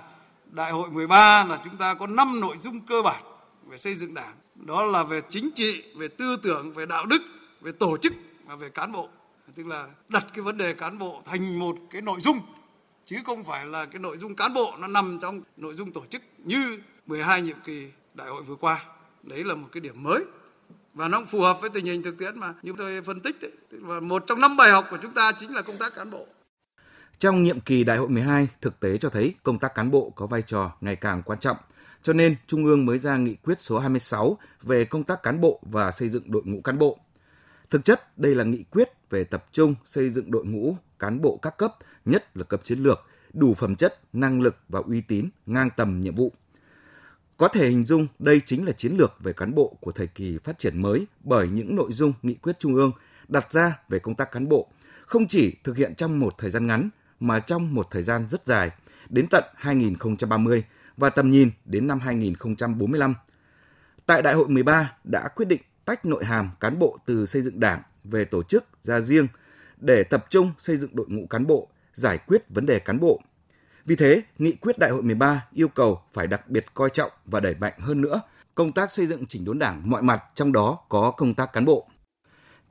đại 0.52 0.72
hội 0.72 0.90
13 0.90 1.46
là 1.50 1.60
chúng 1.64 1.78
ta 1.78 1.94
có 1.94 2.08
5 2.08 2.40
nội 2.40 2.58
dung 2.62 2.80
cơ 2.80 3.02
bản 3.02 3.24
về 3.68 3.78
xây 3.78 3.96
dựng 3.96 4.13
đảng. 4.13 4.36
Đó 4.66 4.84
là 4.84 5.04
về 5.04 5.22
chính 5.30 5.50
trị, 5.56 5.84
về 5.96 6.08
tư 6.08 6.38
tưởng, 6.44 6.74
về 6.74 6.86
đạo 6.86 7.06
đức, 7.06 7.22
về 7.62 7.72
tổ 7.72 7.98
chức 7.98 8.13
và 8.46 8.56
về 8.56 8.70
cán 8.70 8.92
bộ. 8.92 9.10
Tức 9.56 9.68
là 9.68 9.88
đặt 10.10 10.25
cái 10.34 10.42
vấn 10.42 10.58
đề 10.58 10.74
cán 10.74 10.98
bộ 10.98 11.22
thành 11.25 11.60
một 11.60 11.75
cái 11.89 12.01
nội 12.01 12.22
dung 12.22 12.39
chứ 13.06 13.16
không 13.25 13.44
phải 13.44 13.66
là 13.66 13.86
cái 13.86 14.00
nội 14.00 14.18
dung 14.18 14.36
cán 14.36 14.54
bộ 14.54 14.75
nó 14.80 14.88
nằm 14.88 15.20
trong 15.22 15.42
nội 15.58 15.74
dung 15.75 15.92
tổ 15.92 16.06
chức 16.10 16.22
như 16.38 16.80
12 17.06 17.42
nhiệm 17.42 17.58
kỳ 17.66 17.88
đại 18.13 18.30
hội 18.30 18.44
vừa 18.44 18.56
qua. 18.56 18.86
Đấy 19.24 19.44
là 19.44 19.56
một 19.56 19.68
cái 19.72 19.82
điểm 19.82 20.04
mới 20.04 20.24
và 20.94 21.08
nó 21.08 21.18
cũng 21.18 21.28
phù 21.28 21.42
hợp 21.42 21.62
với 21.62 21.70
tình 21.70 21.86
hình 21.86 22.04
thực 22.04 22.18
tiễn 22.18 22.39
mà 22.39 22.54
như 22.62 22.74
tôi 22.78 23.01
phân 23.01 23.20
tích 23.20 23.36
đấy. 23.42 23.51
Và 23.72 24.00
một 24.00 24.24
trong 24.28 24.42
năm 24.42 24.58
bài 24.58 24.72
học 24.72 24.88
của 24.92 24.98
chúng 25.01 25.12
ta 25.12 25.32
chính 25.32 25.56
là 25.56 25.62
công 25.62 25.78
tác 25.78 25.96
cán 25.96 26.12
bộ. 26.12 26.28
Trong 27.20 27.44
nhiệm 27.44 27.60
kỳ 27.60 27.84
đại 27.84 27.98
hội 27.98 28.10
12, 28.10 28.48
thực 28.62 28.80
tế 28.80 28.98
cho 28.98 29.10
thấy 29.10 29.34
công 29.44 29.60
tác 29.60 29.75
cán 29.75 29.92
bộ 29.92 30.10
có 30.16 30.28
vai 30.28 30.42
trò 30.42 30.72
ngày 30.82 30.96
càng 30.96 31.22
quan 31.25 31.39
trọng. 31.39 31.58
Cho 32.03 32.13
nên, 32.13 32.36
Trung 32.48 32.65
ương 32.65 32.86
mới 32.86 32.98
ra 32.98 33.18
nghị 33.18 33.36
quyết 33.36 33.62
số 33.62 33.79
26 33.79 34.38
về 34.63 34.86
công 34.86 35.03
tác 35.03 35.24
cán 35.24 35.41
bộ 35.41 35.60
và 35.62 35.91
xây 35.91 36.10
dựng 36.10 36.32
đội 36.32 36.41
ngũ 36.46 36.62
cán 36.62 36.77
bộ. 36.77 37.00
Thực 37.70 37.86
chất, 37.86 38.18
đây 38.18 38.36
là 38.36 38.44
nghị 38.44 38.63
quyết 38.63 38.89
về 39.10 39.24
tập 39.24 39.46
trung 39.51 39.75
xây 39.86 40.10
dựng 40.10 40.32
đội 40.32 40.46
ngũ 40.46 40.75
cán 41.00 41.22
bộ 41.22 41.39
các 41.41 41.58
cấp, 41.58 41.75
nhất 42.06 42.38
là 42.38 42.44
cấp 42.44 42.60
chiến 42.63 42.79
lược, 42.79 43.00
đủ 43.34 43.53
phẩm 43.53 43.75
chất, 43.75 44.00
năng 44.13 44.41
lực 44.41 44.56
và 44.70 44.79
uy 44.88 45.01
tín, 45.01 45.29
ngang 45.46 45.70
tầm 45.75 46.01
nhiệm 46.01 46.15
vụ. 46.15 46.32
Có 47.38 47.48
thể 47.48 47.70
hình 47.70 47.86
dung 47.86 48.08
đây 48.20 48.41
chính 48.46 48.65
là 48.65 48.72
chiến 48.72 48.96
lược 48.98 49.13
về 49.24 49.34
cán 49.34 49.56
bộ 49.56 49.77
của 49.82 49.91
thời 49.91 50.08
kỳ 50.08 50.38
phát 50.38 50.60
triển 50.60 50.82
mới 50.82 51.08
bởi 51.24 51.48
những 51.48 51.75
nội 51.75 51.94
dung 51.94 52.13
nghị 52.22 52.34
quyết 52.34 52.60
trung 52.60 52.75
ương 52.75 52.91
đặt 53.27 53.51
ra 53.51 53.79
về 53.89 54.00
công 54.00 54.15
tác 54.15 54.32
cán 54.32 54.50
bộ, 54.50 54.68
không 55.06 55.27
chỉ 55.27 55.56
thực 55.63 55.77
hiện 55.77 55.96
trong 55.96 56.20
một 56.20 56.36
thời 56.38 56.50
gian 56.50 56.68
ngắn 56.68 56.89
mà 57.20 57.39
trong 57.39 57.74
một 57.74 57.88
thời 57.91 58.03
gian 58.03 58.29
rất 58.29 58.46
dài, 58.46 58.72
đến 59.10 59.27
tận 59.29 59.44
2030 59.56 60.63
và 61.00 61.10
tầm 61.10 61.29
nhìn 61.29 61.51
đến 61.65 61.88
năm 61.88 62.00
2045. 62.00 63.15
Tại 64.06 64.22
Đại 64.22 64.34
hội 64.34 64.50
13 64.50 64.94
đã 65.03 65.27
quyết 65.36 65.46
định 65.46 65.62
tách 65.86 66.06
nội 66.06 66.25
hàm 66.25 66.51
cán 66.60 66.79
bộ 66.79 66.98
từ 67.06 67.25
xây 67.25 67.41
dựng 67.41 67.60
đảng 67.60 67.82
về 68.03 68.25
tổ 68.25 68.44
chức 68.44 68.65
ra 68.82 69.01
riêng 69.01 69.27
để 69.77 70.03
tập 70.03 70.25
trung 70.29 70.51
xây 70.58 70.77
dựng 70.77 70.96
đội 70.96 71.06
ngũ 71.10 71.27
cán 71.27 71.48
bộ, 71.48 71.70
giải 71.94 72.18
quyết 72.18 72.50
vấn 72.50 72.65
đề 72.65 72.79
cán 72.79 73.00
bộ. 73.00 73.22
Vì 73.86 73.96
thế, 73.96 74.22
nghị 74.38 74.51
quyết 74.51 74.77
Đại 74.79 74.89
hội 74.89 75.01
13 75.01 75.46
yêu 75.53 75.68
cầu 75.68 76.01
phải 76.13 76.27
đặc 76.27 76.50
biệt 76.50 76.65
coi 76.74 76.89
trọng 76.89 77.12
và 77.25 77.39
đẩy 77.39 77.56
mạnh 77.56 77.74
hơn 77.79 78.01
nữa 78.01 78.22
công 78.60 78.72
tác 78.72 78.91
xây 78.91 79.08
dựng 79.08 79.25
chỉnh 79.25 79.46
đốn 79.46 79.60
đảng 79.60 79.82
mọi 79.89 80.01
mặt, 80.01 80.24
trong 80.36 80.51
đó 80.51 80.77
có 80.89 81.12
công 81.12 81.34
tác 81.34 81.53
cán 81.53 81.65
bộ. 81.65 81.88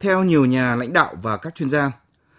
Theo 0.01 0.25
nhiều 0.25 0.45
nhà 0.45 0.75
lãnh 0.75 0.93
đạo 0.93 1.15
và 1.23 1.37
các 1.37 1.55
chuyên 1.55 1.71
gia, 1.71 1.93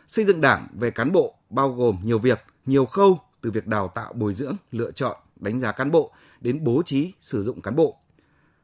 xây 0.07 0.25
dựng 0.25 0.41
đảng 0.41 0.67
về 0.73 0.91
cán 0.91 1.11
bộ 1.11 1.35
bao 1.49 1.69
gồm 1.71 1.97
nhiều 2.03 2.19
việc, 2.19 2.43
nhiều 2.65 2.85
khâu 2.85 3.19
từ 3.41 3.51
việc 3.51 3.67
đào 3.67 3.87
tạo 3.87 4.13
bồi 4.13 4.33
dưỡng, 4.33 4.55
lựa 4.71 4.91
chọn, 4.91 5.17
đánh 5.39 5.59
giá 5.59 5.71
cán 5.71 5.91
bộ 5.91 6.11
đến 6.41 6.63
bố 6.63 6.83
trí 6.85 7.13
sử 7.21 7.43
dụng 7.43 7.61
cán 7.61 7.75
bộ. 7.75 7.97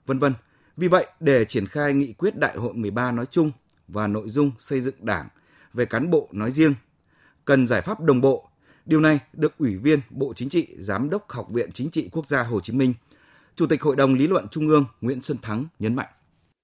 vân 0.05 0.20
vân. 0.20 0.34
Vì 0.77 0.88
vậy, 0.88 1.05
để 1.20 1.46
triển 1.46 1.67
khai 1.67 1.94
nghị 1.94 2.13
quyết 2.13 2.38
Đại 2.38 2.58
hội 2.58 2.74
13 2.74 3.12
nói 3.12 3.25
chung 3.25 3.51
và 3.88 4.08
nội 4.08 4.29
dung 4.29 4.51
xây 4.60 4.82
dựng 4.82 4.96
Đảng 5.00 5.27
về 5.74 5.86
cán 5.86 6.10
bộ 6.10 6.29
nói 6.32 6.51
riêng, 6.51 6.74
cần 7.46 7.67
giải 7.67 7.82
pháp 7.82 8.01
đồng 8.01 8.22
bộ. 8.22 8.50
Điều 8.86 9.00
này 9.00 9.20
được 9.34 9.58
Ủy 9.58 9.75
viên 9.75 10.00
Bộ 10.10 10.34
Chính 10.34 10.50
trị, 10.50 10.67
Giám 10.79 11.10
đốc 11.10 11.32
Học 11.32 11.50
viện 11.50 11.72
Chính 11.72 11.89
trị 11.89 12.10
Quốc 12.12 12.27
gia 12.27 12.44
Hồ 12.44 12.60
Chí 12.60 12.74
Minh, 12.74 12.94
Chủ 13.55 13.67
tịch 13.67 13.82
Hội 13.82 13.96
đồng 13.96 14.13
Lý 14.13 14.27
luận 14.27 14.48
Trung 14.51 14.67
ương 14.67 14.86
Nguyễn 15.01 15.22
Xuân 15.22 15.38
Thắng 15.41 15.65
nhấn 15.79 15.96
mạnh. 15.96 16.10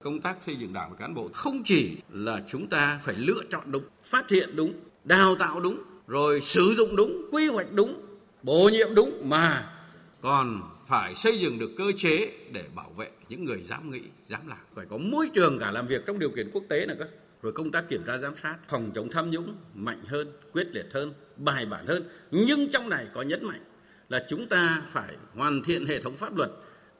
Công 0.03 0.21
tác 0.21 0.37
xây 0.45 0.55
dựng 0.59 0.73
đảng 0.73 0.89
và 0.89 0.95
cán 0.95 1.13
bộ 1.13 1.29
không 1.33 1.63
chỉ 1.65 1.97
là 2.09 2.41
chúng 2.49 2.69
ta 2.69 2.99
phải 3.03 3.15
lựa 3.15 3.43
chọn 3.49 3.71
đúng, 3.71 3.83
phát 4.03 4.29
hiện 4.29 4.55
đúng, 4.55 4.73
đào 5.03 5.35
tạo 5.35 5.59
đúng, 5.59 5.83
rồi 6.07 6.41
sử 6.41 6.73
dụng 6.77 6.95
đúng, 6.95 7.29
quy 7.31 7.47
hoạch 7.47 7.71
đúng, 7.71 8.01
bổ 8.43 8.69
nhiệm 8.73 8.95
đúng 8.95 9.29
mà 9.29 9.73
còn 10.21 10.61
phải 10.87 11.15
xây 11.15 11.39
dựng 11.39 11.59
được 11.59 11.69
cơ 11.77 11.83
chế 11.97 12.31
để 12.51 12.63
bảo 12.75 12.89
vệ 12.97 13.09
những 13.29 13.45
người 13.45 13.63
dám 13.69 13.91
nghĩ, 13.91 14.01
dám 14.27 14.47
làm. 14.47 14.57
Phải 14.75 14.85
có 14.89 14.97
môi 14.97 15.29
trường 15.33 15.59
cả 15.59 15.71
làm 15.71 15.87
việc 15.87 16.05
trong 16.05 16.19
điều 16.19 16.29
kiện 16.29 16.49
quốc 16.53 16.63
tế 16.69 16.85
nữa 16.85 16.95
cơ. 16.99 17.05
Rồi 17.41 17.53
công 17.53 17.71
tác 17.71 17.89
kiểm 17.89 18.03
tra 18.07 18.17
giám 18.17 18.33
sát, 18.43 18.57
phòng 18.67 18.91
chống 18.95 19.09
tham 19.11 19.31
nhũng 19.31 19.55
mạnh 19.73 20.03
hơn, 20.07 20.31
quyết 20.53 20.67
liệt 20.71 20.85
hơn, 20.93 21.13
bài 21.37 21.65
bản 21.65 21.85
hơn. 21.85 22.09
Nhưng 22.31 22.71
trong 22.71 22.89
này 22.89 23.07
có 23.13 23.21
nhấn 23.21 23.45
mạnh 23.45 23.63
là 24.09 24.25
chúng 24.29 24.47
ta 24.47 24.81
phải 24.91 25.15
hoàn 25.35 25.63
thiện 25.63 25.85
hệ 25.85 26.01
thống 26.01 26.15
pháp 26.15 26.37
luật 26.37 26.49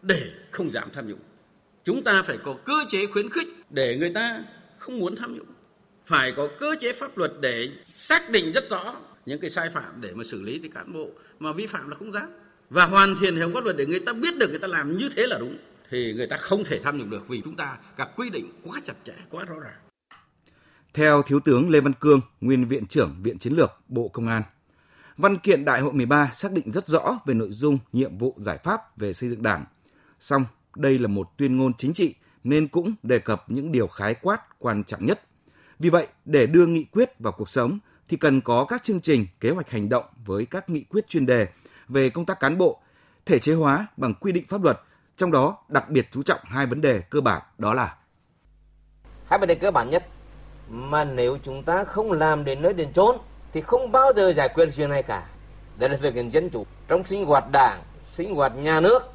để 0.02 0.32
không 0.52 0.74
dám 0.74 0.90
tham 0.94 1.08
nhũng. 1.08 1.20
Chúng 1.84 2.04
ta 2.04 2.24
phải 2.24 2.38
có 2.44 2.54
cơ 2.66 2.86
chế 2.90 3.06
khuyến 3.06 3.30
khích 3.30 3.48
để 3.70 3.98
người 3.98 4.14
ta 4.14 4.44
không 4.78 5.00
muốn 5.00 5.16
tham 5.16 5.36
nhũng. 5.36 5.48
Phải 6.06 6.32
có 6.32 6.48
cơ 6.60 6.76
chế 6.82 6.94
pháp 6.94 7.18
luật 7.18 7.32
để 7.42 7.70
xác 7.84 8.30
định 8.30 8.52
rất 8.52 8.70
rõ 8.70 8.96
những 9.26 9.40
cái 9.40 9.50
sai 9.50 9.70
phạm 9.70 10.02
để 10.02 10.12
mà 10.16 10.24
xử 10.24 10.42
lý 10.42 10.60
thì 10.64 10.70
cán 10.70 10.94
bộ 10.94 11.10
mà 11.40 11.54
vi 11.54 11.68
phạm 11.68 11.90
là 11.90 11.96
không 11.96 12.12
dám 12.12 12.30
và 12.72 12.86
hoàn 12.86 13.16
thiện 13.20 13.36
hệ 13.36 13.42
thống 13.42 13.54
pháp 13.54 13.64
luật 13.64 13.78
để 13.78 13.86
người 13.86 14.00
ta 14.00 14.14
biết 14.14 14.38
được 14.40 14.50
người 14.50 14.60
ta 14.60 14.68
làm 14.68 14.98
như 14.98 15.10
thế 15.16 15.28
là 15.28 15.38
đúng 15.40 15.58
thì 15.90 16.14
người 16.14 16.28
ta 16.28 16.38
không 16.38 16.64
thể 16.64 16.80
tham 16.84 16.98
nhũng 16.98 17.10
được 17.10 17.28
vì 17.28 17.42
chúng 17.44 17.56
ta 17.56 17.78
các 17.98 18.10
quy 18.16 18.30
định 18.30 18.52
quá 18.64 18.82
chặt 18.86 18.94
chẽ, 19.06 19.14
quá 19.30 19.46
rõ 19.46 19.56
ràng. 19.64 19.80
Theo 20.94 21.22
Thiếu 21.22 21.40
tướng 21.40 21.70
Lê 21.70 21.80
Văn 21.80 21.94
Cương, 21.94 22.22
nguyên 22.42 22.66
Viện 22.66 22.86
trưởng 22.86 23.16
Viện 23.24 23.40
Chiến 23.40 23.54
lược 23.54 23.72
Bộ 23.88 24.08
Công 24.08 24.28
an, 24.28 24.44
văn 25.18 25.38
kiện 25.38 25.66
Đại 25.66 25.82
hội 25.82 25.94
13 25.94 26.30
xác 26.34 26.52
định 26.52 26.72
rất 26.72 26.88
rõ 26.88 27.20
về 27.26 27.34
nội 27.34 27.52
dung, 27.52 27.78
nhiệm 27.94 28.18
vụ, 28.18 28.36
giải 28.38 28.58
pháp 28.64 28.98
về 28.98 29.14
xây 29.14 29.30
dựng 29.30 29.44
Đảng. 29.44 29.66
Song, 30.20 30.46
đây 30.76 31.00
là 31.00 31.08
một 31.08 31.38
tuyên 31.38 31.58
ngôn 31.58 31.74
chính 31.74 31.94
trị 31.94 32.14
nên 32.44 32.68
cũng 32.68 32.94
đề 33.04 33.20
cập 33.20 33.44
những 33.48 33.72
điều 33.72 33.88
khái 33.88 34.14
quát 34.14 34.60
quan 34.60 34.84
trọng 34.84 35.06
nhất. 35.06 35.22
Vì 35.80 35.90
vậy, 35.90 36.08
để 36.26 36.46
đưa 36.46 36.66
nghị 36.66 36.84
quyết 36.84 37.20
vào 37.20 37.34
cuộc 37.34 37.50
sống 37.50 37.80
thì 38.08 38.18
cần 38.18 38.42
có 38.42 38.66
các 38.66 38.84
chương 38.84 39.02
trình, 39.02 39.28
kế 39.40 39.50
hoạch 39.50 39.70
hành 39.70 39.90
động 39.90 40.06
với 40.26 40.46
các 40.46 40.70
nghị 40.70 40.84
quyết 40.84 41.08
chuyên 41.08 41.26
đề 41.26 41.48
về 41.92 42.10
công 42.10 42.26
tác 42.26 42.40
cán 42.40 42.58
bộ, 42.58 42.80
thể 43.26 43.40
chế 43.40 43.54
hóa 43.54 43.88
bằng 43.98 44.14
quy 44.14 44.32
định 44.32 44.46
pháp 44.50 44.64
luật, 44.64 44.82
trong 45.18 45.32
đó 45.32 45.58
đặc 45.68 45.90
biệt 45.90 46.08
chú 46.12 46.24
trọng 46.24 46.40
hai 46.44 46.66
vấn 46.66 46.82
đề 46.82 47.02
cơ 47.10 47.22
bản 47.22 47.42
đó 47.58 47.74
là 47.74 47.96
hai 49.28 49.40
vấn 49.40 49.48
đề 49.48 49.56
cơ 49.56 49.72
bản 49.72 49.90
nhất 49.90 50.04
mà 50.70 51.04
nếu 51.04 51.38
chúng 51.44 51.64
ta 51.64 51.84
không 51.84 52.12
làm 52.12 52.46
đến 52.46 52.62
nơi 52.62 52.74
đến 52.74 52.94
chốn 52.94 53.18
thì 53.54 53.62
không 53.62 53.92
bao 53.92 54.14
giờ 54.16 54.34
giải 54.34 54.50
quyết 54.50 54.70
chuyện 54.76 54.90
này 54.90 55.04
cả. 55.04 55.28
Đây 55.78 55.90
là 55.90 55.98
thực 55.98 56.14
hiện 56.14 56.34
dân 56.34 56.50
chủ 56.50 56.66
trong 56.88 57.04
sinh 57.04 57.26
hoạt 57.26 57.44
đảng, 57.52 57.82
sinh 58.10 58.36
hoạt 58.36 58.56
nhà 58.56 58.80
nước, 58.80 59.14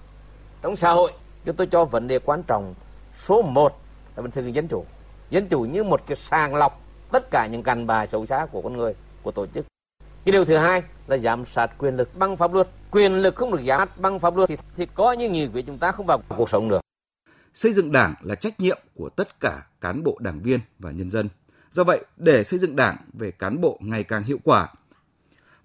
trong 0.62 0.76
xã 0.76 0.92
hội. 0.92 1.12
Chúng 1.44 1.56
tôi 1.56 1.66
cho 1.66 1.84
vấn 1.84 2.08
đề 2.08 2.18
quan 2.18 2.42
trọng 2.42 2.74
số 3.12 3.42
1 3.42 3.80
là 4.16 4.22
vấn 4.22 4.30
thực 4.30 4.42
hiện 4.42 4.54
dân 4.54 4.68
chủ. 4.68 4.84
Dân 5.30 5.48
chủ 5.48 5.60
như 5.60 5.84
một 5.84 6.00
cái 6.06 6.16
sàng 6.16 6.54
lọc 6.54 6.80
tất 7.12 7.30
cả 7.30 7.48
những 7.50 7.62
cằn 7.62 7.86
bài 7.86 8.06
xấu 8.06 8.26
xa 8.26 8.46
của 8.46 8.62
con 8.62 8.72
người, 8.72 8.94
của 9.22 9.30
tổ 9.30 9.46
chức. 9.46 9.66
Cái 10.26 10.32
điều 10.32 10.44
thứ 10.44 10.56
hai 10.56 10.82
là 11.06 11.18
giám 11.18 11.44
sát 11.44 11.70
quyền 11.78 11.96
lực 11.96 12.18
bằng 12.18 12.36
pháp 12.36 12.52
luật. 12.52 12.68
Quyền 12.90 13.12
lực 13.12 13.36
không 13.36 13.52
được 13.52 13.62
giám 13.66 13.78
sát 13.78 14.00
bằng 14.00 14.20
pháp 14.20 14.36
luật 14.36 14.48
thì, 14.48 14.56
thì 14.76 14.86
có 14.94 15.12
những 15.12 15.32
nghị 15.32 15.48
quyết 15.48 15.64
chúng 15.66 15.78
ta 15.78 15.92
không 15.92 16.06
vào 16.06 16.18
cuộc 16.28 16.50
sống 16.50 16.68
được. 16.68 16.80
Xây 17.54 17.72
dựng 17.72 17.92
đảng 17.92 18.14
là 18.22 18.34
trách 18.34 18.60
nhiệm 18.60 18.78
của 18.94 19.08
tất 19.08 19.40
cả 19.40 19.66
cán 19.80 20.02
bộ 20.02 20.18
đảng 20.20 20.42
viên 20.42 20.60
và 20.78 20.90
nhân 20.90 21.10
dân. 21.10 21.28
Do 21.70 21.84
vậy, 21.84 22.04
để 22.16 22.44
xây 22.44 22.58
dựng 22.58 22.76
đảng 22.76 22.96
về 23.12 23.30
cán 23.30 23.60
bộ 23.60 23.78
ngày 23.80 24.04
càng 24.04 24.22
hiệu 24.22 24.38
quả, 24.44 24.68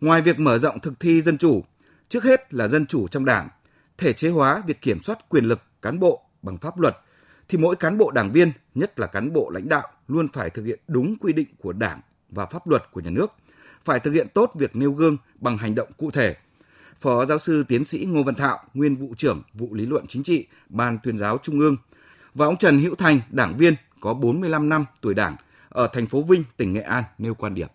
ngoài 0.01 0.21
việc 0.21 0.39
mở 0.39 0.57
rộng 0.57 0.79
thực 0.79 0.99
thi 0.99 1.21
dân 1.21 1.37
chủ, 1.37 1.63
trước 2.09 2.23
hết 2.23 2.53
là 2.53 2.67
dân 2.67 2.85
chủ 2.85 3.07
trong 3.07 3.25
đảng, 3.25 3.49
thể 3.97 4.13
chế 4.13 4.29
hóa 4.29 4.63
việc 4.67 4.81
kiểm 4.81 5.01
soát 5.01 5.29
quyền 5.29 5.45
lực 5.45 5.59
cán 5.81 5.99
bộ 5.99 6.21
bằng 6.41 6.57
pháp 6.57 6.79
luật, 6.79 6.97
thì 7.49 7.57
mỗi 7.57 7.75
cán 7.75 7.97
bộ 7.97 8.11
đảng 8.11 8.31
viên, 8.31 8.51
nhất 8.75 8.99
là 8.99 9.07
cán 9.07 9.33
bộ 9.33 9.49
lãnh 9.49 9.69
đạo, 9.69 9.87
luôn 10.07 10.27
phải 10.27 10.49
thực 10.49 10.65
hiện 10.65 10.79
đúng 10.87 11.15
quy 11.19 11.33
định 11.33 11.47
của 11.61 11.73
đảng 11.73 12.01
và 12.29 12.45
pháp 12.45 12.67
luật 12.67 12.91
của 12.91 13.01
nhà 13.01 13.09
nước, 13.09 13.31
phải 13.85 14.00
thực 14.00 14.11
hiện 14.11 14.27
tốt 14.33 14.51
việc 14.55 14.75
nêu 14.75 14.91
gương 14.91 15.17
bằng 15.39 15.57
hành 15.57 15.75
động 15.75 15.89
cụ 15.97 16.11
thể. 16.11 16.35
Phó 16.97 17.25
giáo 17.25 17.39
sư 17.39 17.63
tiến 17.67 17.85
sĩ 17.85 18.05
Ngô 18.09 18.23
Văn 18.23 18.35
Thạo, 18.35 18.59
nguyên 18.73 18.95
vụ 18.95 19.13
trưởng 19.17 19.41
vụ 19.53 19.67
lý 19.71 19.85
luận 19.85 20.05
chính 20.07 20.23
trị, 20.23 20.47
Ban 20.69 20.97
tuyên 21.03 21.17
giáo 21.17 21.38
Trung 21.38 21.59
ương 21.59 21.77
và 22.33 22.45
ông 22.45 22.57
Trần 22.57 22.79
Hữu 22.79 22.95
Thành, 22.95 23.19
đảng 23.29 23.57
viên 23.57 23.75
có 24.00 24.13
45 24.13 24.69
năm 24.69 24.85
tuổi 25.01 25.13
đảng 25.13 25.35
ở 25.69 25.88
thành 25.93 26.07
phố 26.07 26.21
Vinh, 26.21 26.43
tỉnh 26.57 26.73
Nghệ 26.73 26.81
An 26.81 27.03
nêu 27.17 27.33
quan 27.33 27.55
điểm. 27.55 27.67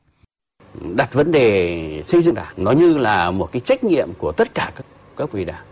Đặt 0.94 1.12
vấn 1.12 1.32
đề 1.32 2.02
xây 2.06 2.22
dựng 2.22 2.34
đảng 2.34 2.54
nó 2.56 2.72
như 2.72 2.98
là 2.98 3.30
một 3.30 3.52
cái 3.52 3.60
trách 3.60 3.84
nhiệm 3.84 4.08
của 4.18 4.32
tất 4.32 4.54
cả 4.54 4.72
các 4.76 4.86
các 5.16 5.32
vị 5.32 5.44
đảng 5.44 5.64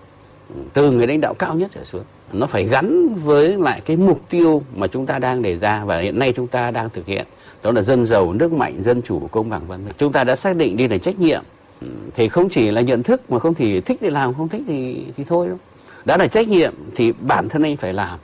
từ 0.72 0.90
người 0.90 1.06
lãnh 1.06 1.20
đạo 1.20 1.34
cao 1.34 1.54
nhất 1.54 1.70
trở 1.74 1.84
xuống 1.84 2.04
nó 2.32 2.46
phải 2.46 2.64
gắn 2.64 3.14
với 3.14 3.56
lại 3.58 3.82
cái 3.86 3.96
mục 3.96 4.28
tiêu 4.30 4.62
mà 4.74 4.86
chúng 4.86 5.06
ta 5.06 5.18
đang 5.18 5.42
đề 5.42 5.58
ra 5.58 5.84
và 5.84 5.98
hiện 5.98 6.18
nay 6.18 6.32
chúng 6.36 6.46
ta 6.46 6.70
đang 6.70 6.90
thực 6.90 7.06
hiện 7.06 7.26
đó 7.64 7.72
là 7.72 7.82
dân 7.82 8.06
giàu, 8.06 8.32
nước 8.32 8.52
mạnh, 8.52 8.82
dân 8.82 9.02
chủ, 9.02 9.28
công 9.30 9.50
bằng, 9.50 9.66
văn 9.66 9.84
minh. 9.84 9.94
Chúng 9.98 10.12
ta 10.12 10.24
đã 10.24 10.36
xác 10.36 10.56
định 10.56 10.76
đi 10.76 10.88
là 10.88 10.98
trách 10.98 11.18
nhiệm. 11.18 11.42
Ừ, 11.80 11.86
thì 12.14 12.28
không 12.28 12.48
chỉ 12.48 12.70
là 12.70 12.80
nhận 12.80 13.02
thức 13.02 13.30
mà 13.30 13.38
không 13.38 13.54
thì 13.54 13.80
thích 13.80 13.98
thì 14.00 14.10
làm, 14.10 14.34
không 14.34 14.48
thích 14.48 14.62
thì 14.66 15.04
thì 15.16 15.24
thôi 15.24 15.48
đâu 15.48 15.56
đã 16.04 16.16
là 16.16 16.26
trách 16.26 16.48
nhiệm 16.48 16.74
thì 16.96 17.12
bản 17.20 17.48
thân 17.48 17.62
anh 17.62 17.76
phải 17.76 17.92
làm. 17.92 18.18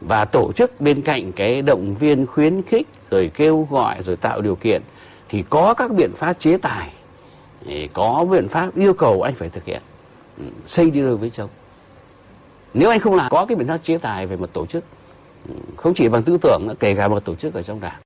Và 0.00 0.24
tổ 0.24 0.52
chức 0.52 0.80
bên 0.80 1.02
cạnh 1.02 1.32
cái 1.32 1.62
động 1.62 1.94
viên 1.94 2.26
khuyến 2.26 2.62
khích, 2.62 2.88
rồi 3.10 3.30
kêu 3.34 3.68
gọi, 3.70 4.02
rồi 4.02 4.16
tạo 4.16 4.40
điều 4.40 4.54
kiện, 4.54 4.82
thì 5.28 5.44
có 5.50 5.74
các 5.74 5.90
biện 5.90 6.10
pháp 6.16 6.32
chế 6.38 6.56
tài 6.56 6.92
có 7.92 8.26
biện 8.30 8.48
pháp 8.48 8.76
yêu 8.76 8.94
cầu 8.94 9.22
anh 9.22 9.34
phải 9.34 9.48
thực 9.48 9.64
hiện. 9.64 9.82
Ừ, 10.38 10.44
xây 10.66 10.90
đi 10.90 11.00
đôi 11.00 11.16
với 11.16 11.30
chồng. 11.30 11.50
Nếu 12.74 12.90
anh 12.90 13.00
không 13.00 13.14
làm, 13.14 13.30
có 13.30 13.46
cái 13.46 13.56
biện 13.56 13.68
pháp 13.68 13.78
chế 13.84 13.98
tài 13.98 14.26
về 14.26 14.36
một 14.36 14.52
tổ 14.52 14.66
chức. 14.66 14.84
Ừ, 15.48 15.54
không 15.76 15.94
chỉ 15.94 16.08
bằng 16.08 16.22
tư 16.22 16.38
tưởng 16.42 16.68
kể 16.80 16.94
cả 16.94 17.08
một 17.08 17.24
tổ 17.24 17.34
chức 17.34 17.54
ở 17.54 17.62
trong 17.62 17.80
đảng 17.80 18.00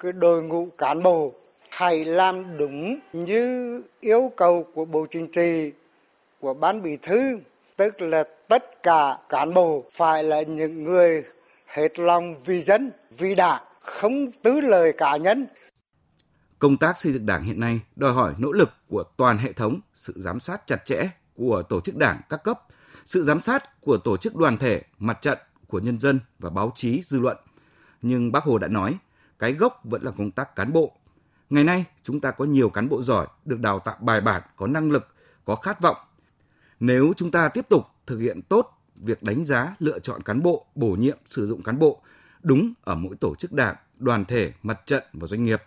cái 0.00 0.12
đội 0.12 0.42
ngũ 0.42 0.68
cán 0.78 1.02
bộ 1.02 1.32
hãy 1.70 2.04
làm 2.04 2.58
đúng 2.58 3.00
như 3.12 3.82
yêu 4.00 4.32
cầu 4.36 4.66
của 4.74 4.84
Bộ 4.84 5.06
Chính 5.10 5.32
trị, 5.32 5.72
của 6.40 6.54
Ban 6.54 6.82
Bí 6.82 6.96
thư, 6.96 7.38
tức 7.76 8.00
là 8.00 8.24
tất 8.48 8.82
cả 8.82 9.18
cán 9.28 9.54
bộ 9.54 9.82
phải 9.92 10.24
là 10.24 10.42
những 10.42 10.84
người 10.84 11.24
hết 11.74 11.98
lòng 11.98 12.34
vì 12.44 12.60
dân, 12.62 12.90
vì 13.18 13.34
đảng, 13.34 13.62
không 13.80 14.26
tứ 14.42 14.60
lời 14.60 14.92
cá 14.98 15.16
nhân. 15.16 15.46
Công 16.58 16.76
tác 16.76 16.98
xây 16.98 17.12
dựng 17.12 17.26
đảng 17.26 17.42
hiện 17.42 17.60
nay 17.60 17.80
đòi 17.96 18.12
hỏi 18.12 18.34
nỗ 18.38 18.52
lực 18.52 18.70
của 18.88 19.04
toàn 19.16 19.38
hệ 19.38 19.52
thống, 19.52 19.80
sự 19.94 20.12
giám 20.16 20.40
sát 20.40 20.66
chặt 20.66 20.84
chẽ 20.84 21.08
của 21.34 21.62
tổ 21.62 21.80
chức 21.80 21.96
đảng 21.96 22.20
các 22.28 22.44
cấp, 22.44 22.60
sự 23.06 23.24
giám 23.24 23.40
sát 23.40 23.80
của 23.80 23.98
tổ 23.98 24.16
chức 24.16 24.36
đoàn 24.36 24.58
thể, 24.58 24.82
mặt 24.98 25.18
trận, 25.22 25.38
của 25.68 25.78
nhân 25.78 26.00
dân 26.00 26.20
và 26.38 26.50
báo 26.50 26.72
chí 26.74 27.02
dư 27.04 27.20
luận. 27.20 27.36
Nhưng 28.02 28.32
bác 28.32 28.44
Hồ 28.44 28.58
đã 28.58 28.68
nói, 28.68 28.98
cái 29.38 29.52
gốc 29.52 29.80
vẫn 29.84 30.02
là 30.02 30.10
công 30.10 30.30
tác 30.30 30.56
cán 30.56 30.72
bộ. 30.72 30.92
Ngày 31.50 31.64
nay, 31.64 31.84
chúng 32.02 32.20
ta 32.20 32.30
có 32.30 32.44
nhiều 32.44 32.70
cán 32.70 32.88
bộ 32.88 33.02
giỏi, 33.02 33.26
được 33.44 33.60
đào 33.60 33.80
tạo 33.80 33.96
bài 34.00 34.20
bản, 34.20 34.42
có 34.56 34.66
năng 34.66 34.90
lực, 34.90 35.08
có 35.44 35.56
khát 35.56 35.80
vọng. 35.80 35.96
Nếu 36.80 37.12
chúng 37.16 37.30
ta 37.30 37.48
tiếp 37.48 37.68
tục 37.68 37.86
thực 38.06 38.18
hiện 38.18 38.42
tốt 38.42 38.70
việc 38.96 39.22
đánh 39.22 39.44
giá, 39.46 39.74
lựa 39.78 39.98
chọn 39.98 40.22
cán 40.22 40.42
bộ, 40.42 40.66
bổ 40.74 40.88
nhiệm, 40.88 41.18
sử 41.26 41.46
dụng 41.46 41.62
cán 41.62 41.78
bộ 41.78 42.02
đúng 42.42 42.72
ở 42.84 42.94
mỗi 42.94 43.16
tổ 43.16 43.34
chức 43.34 43.52
đảng, 43.52 43.76
đoàn 43.98 44.24
thể, 44.24 44.52
mặt 44.62 44.80
trận 44.86 45.02
và 45.12 45.28
doanh 45.28 45.44
nghiệp. 45.44 45.62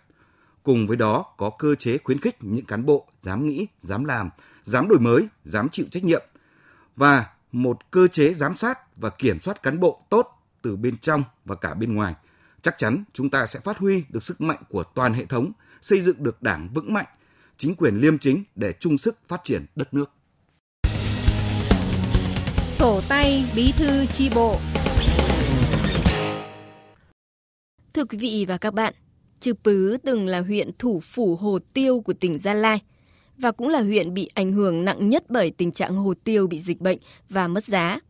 Cùng 0.62 0.86
với 0.86 0.96
đó 0.96 1.34
có 1.36 1.50
cơ 1.50 1.74
chế 1.74 1.98
khuyến 1.98 2.20
khích 2.20 2.36
những 2.40 2.64
cán 2.64 2.86
bộ 2.86 3.06
dám 3.22 3.46
nghĩ, 3.46 3.66
dám 3.80 4.04
làm, 4.04 4.30
dám 4.64 4.88
đổi 4.88 4.98
mới, 4.98 5.28
dám 5.44 5.68
chịu 5.68 5.86
trách 5.90 6.04
nhiệm 6.04 6.22
và 6.96 7.26
một 7.52 7.90
cơ 7.90 8.06
chế 8.06 8.34
giám 8.34 8.56
sát 8.56 8.96
và 8.96 9.10
kiểm 9.10 9.38
soát 9.38 9.62
cán 9.62 9.80
bộ 9.80 10.02
tốt 10.10 10.42
từ 10.62 10.76
bên 10.76 10.96
trong 10.98 11.24
và 11.44 11.54
cả 11.54 11.74
bên 11.74 11.94
ngoài– 11.94 12.14
chắc 12.62 12.78
chắn 12.78 13.04
chúng 13.12 13.30
ta 13.30 13.46
sẽ 13.46 13.60
phát 13.60 13.78
huy 13.78 14.04
được 14.08 14.22
sức 14.22 14.40
mạnh 14.40 14.62
của 14.68 14.82
toàn 14.82 15.14
hệ 15.14 15.26
thống, 15.26 15.52
xây 15.82 16.00
dựng 16.00 16.22
được 16.22 16.42
đảng 16.42 16.68
vững 16.74 16.92
mạnh, 16.92 17.06
chính 17.56 17.74
quyền 17.74 18.00
liêm 18.00 18.18
chính 18.18 18.44
để 18.54 18.72
chung 18.80 18.98
sức 18.98 19.18
phát 19.28 19.40
triển 19.44 19.66
đất 19.76 19.94
nước. 19.94 20.10
Sổ 22.66 23.00
tay 23.08 23.44
bí 23.56 23.72
thư 23.76 24.06
chi 24.06 24.30
bộ 24.34 24.56
Thưa 27.92 28.04
quý 28.04 28.18
vị 28.18 28.44
và 28.48 28.58
các 28.58 28.74
bạn, 28.74 28.94
Chư 29.40 29.54
Pứ 29.54 29.96
từng 30.04 30.26
là 30.26 30.40
huyện 30.40 30.70
thủ 30.78 31.00
phủ 31.00 31.36
hồ 31.36 31.58
tiêu 31.72 32.00
của 32.00 32.12
tỉnh 32.12 32.38
Gia 32.38 32.54
Lai 32.54 32.82
và 33.38 33.52
cũng 33.52 33.68
là 33.68 33.80
huyện 33.80 34.14
bị 34.14 34.30
ảnh 34.34 34.52
hưởng 34.52 34.84
nặng 34.84 35.08
nhất 35.08 35.24
bởi 35.28 35.50
tình 35.50 35.72
trạng 35.72 35.94
hồ 35.94 36.14
tiêu 36.24 36.46
bị 36.46 36.60
dịch 36.60 36.80
bệnh 36.80 36.98
và 37.28 37.48
mất 37.48 37.64
giá. 37.64 38.00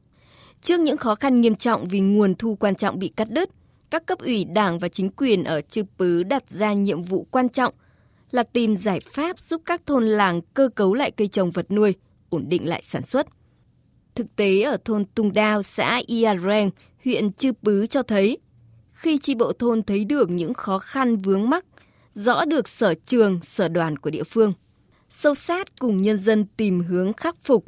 Trước 0.62 0.80
những 0.80 0.96
khó 0.96 1.14
khăn 1.14 1.40
nghiêm 1.40 1.56
trọng 1.56 1.88
vì 1.88 2.00
nguồn 2.00 2.34
thu 2.34 2.56
quan 2.56 2.74
trọng 2.74 2.98
bị 2.98 3.08
cắt 3.16 3.30
đứt, 3.30 3.50
các 3.90 4.06
cấp 4.06 4.18
ủy 4.18 4.44
đảng 4.44 4.78
và 4.78 4.88
chính 4.88 5.10
quyền 5.10 5.44
ở 5.44 5.60
Chư 5.60 5.82
Pứ 5.98 6.22
đặt 6.22 6.50
ra 6.50 6.72
nhiệm 6.72 7.02
vụ 7.02 7.26
quan 7.30 7.48
trọng 7.48 7.74
là 8.30 8.42
tìm 8.42 8.76
giải 8.76 9.00
pháp 9.00 9.38
giúp 9.38 9.62
các 9.64 9.86
thôn 9.86 10.06
làng 10.06 10.40
cơ 10.54 10.68
cấu 10.74 10.94
lại 10.94 11.10
cây 11.10 11.28
trồng 11.28 11.50
vật 11.50 11.70
nuôi, 11.70 11.94
ổn 12.28 12.48
định 12.48 12.68
lại 12.68 12.82
sản 12.84 13.04
xuất. 13.04 13.26
Thực 14.14 14.36
tế 14.36 14.62
ở 14.62 14.76
thôn 14.84 15.04
Tung 15.04 15.32
Đao, 15.32 15.62
xã 15.62 16.00
Iareng, 16.06 16.70
huyện 17.04 17.32
Chư 17.32 17.52
Pứ 17.52 17.86
cho 17.86 18.02
thấy, 18.02 18.38
khi 18.92 19.18
chi 19.18 19.34
bộ 19.34 19.52
thôn 19.52 19.82
thấy 19.82 20.04
được 20.04 20.30
những 20.30 20.54
khó 20.54 20.78
khăn 20.78 21.16
vướng 21.16 21.50
mắc, 21.50 21.64
rõ 22.14 22.44
được 22.44 22.68
sở 22.68 22.94
trường, 23.06 23.40
sở 23.42 23.68
đoàn 23.68 23.96
của 23.96 24.10
địa 24.10 24.24
phương, 24.24 24.52
sâu 25.08 25.34
sát 25.34 25.78
cùng 25.78 26.02
nhân 26.02 26.18
dân 26.18 26.46
tìm 26.56 26.80
hướng 26.80 27.12
khắc 27.12 27.36
phục, 27.44 27.64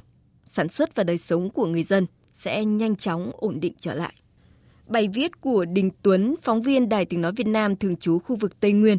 sản 0.46 0.68
xuất 0.68 0.94
và 0.94 1.04
đời 1.04 1.18
sống 1.18 1.50
của 1.50 1.66
người 1.66 1.84
dân 1.84 2.06
sẽ 2.32 2.64
nhanh 2.64 2.96
chóng 2.96 3.30
ổn 3.34 3.60
định 3.60 3.74
trở 3.80 3.94
lại. 3.94 4.14
Bài 4.90 5.08
viết 5.08 5.40
của 5.40 5.64
Đình 5.64 5.90
Tuấn, 6.02 6.34
phóng 6.42 6.60
viên 6.60 6.88
Đài 6.88 7.04
Tiếng 7.04 7.20
Nói 7.20 7.32
Việt 7.32 7.46
Nam 7.46 7.76
thường 7.76 7.96
trú 7.96 8.18
khu 8.18 8.36
vực 8.36 8.60
Tây 8.60 8.72
Nguyên. 8.72 8.98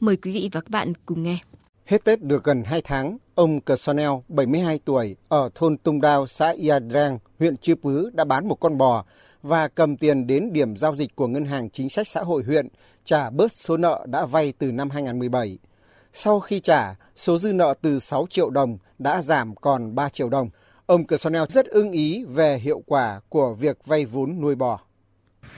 Mời 0.00 0.16
quý 0.16 0.32
vị 0.32 0.48
và 0.52 0.60
các 0.60 0.70
bạn 0.70 0.92
cùng 1.06 1.22
nghe. 1.22 1.38
Hết 1.84 2.04
Tết 2.04 2.22
được 2.22 2.44
gần 2.44 2.62
2 2.64 2.82
tháng, 2.84 3.18
ông 3.34 3.60
Cờ 3.60 3.76
Sonel, 3.76 4.10
72 4.28 4.80
tuổi, 4.84 5.16
ở 5.28 5.48
thôn 5.54 5.76
Tung 5.76 6.00
Đao, 6.00 6.26
xã 6.26 6.50
Iadrang, 6.50 7.18
huyện 7.38 7.56
Chư 7.56 7.74
Pứ 7.74 8.10
đã 8.14 8.24
bán 8.24 8.48
một 8.48 8.54
con 8.60 8.78
bò 8.78 9.04
và 9.42 9.68
cầm 9.68 9.96
tiền 9.96 10.26
đến 10.26 10.52
điểm 10.52 10.76
giao 10.76 10.96
dịch 10.96 11.16
của 11.16 11.26
Ngân 11.26 11.44
hàng 11.44 11.70
Chính 11.70 11.88
sách 11.88 12.08
Xã 12.08 12.20
hội 12.20 12.42
huyện 12.42 12.68
trả 13.04 13.30
bớt 13.30 13.52
số 13.52 13.76
nợ 13.76 14.06
đã 14.08 14.24
vay 14.24 14.52
từ 14.58 14.72
năm 14.72 14.90
2017. 14.90 15.58
Sau 16.12 16.40
khi 16.40 16.60
trả, 16.60 16.94
số 17.16 17.38
dư 17.38 17.52
nợ 17.52 17.74
từ 17.82 17.98
6 17.98 18.26
triệu 18.30 18.50
đồng 18.50 18.78
đã 18.98 19.22
giảm 19.22 19.54
còn 19.56 19.94
3 19.94 20.08
triệu 20.08 20.28
đồng. 20.28 20.50
Ông 20.86 21.06
Cờ 21.06 21.16
Sonel 21.16 21.42
rất 21.48 21.66
ưng 21.66 21.92
ý 21.92 22.24
về 22.24 22.58
hiệu 22.58 22.82
quả 22.86 23.20
của 23.28 23.54
việc 23.54 23.86
vay 23.86 24.04
vốn 24.04 24.40
nuôi 24.40 24.54
bò. 24.54 24.80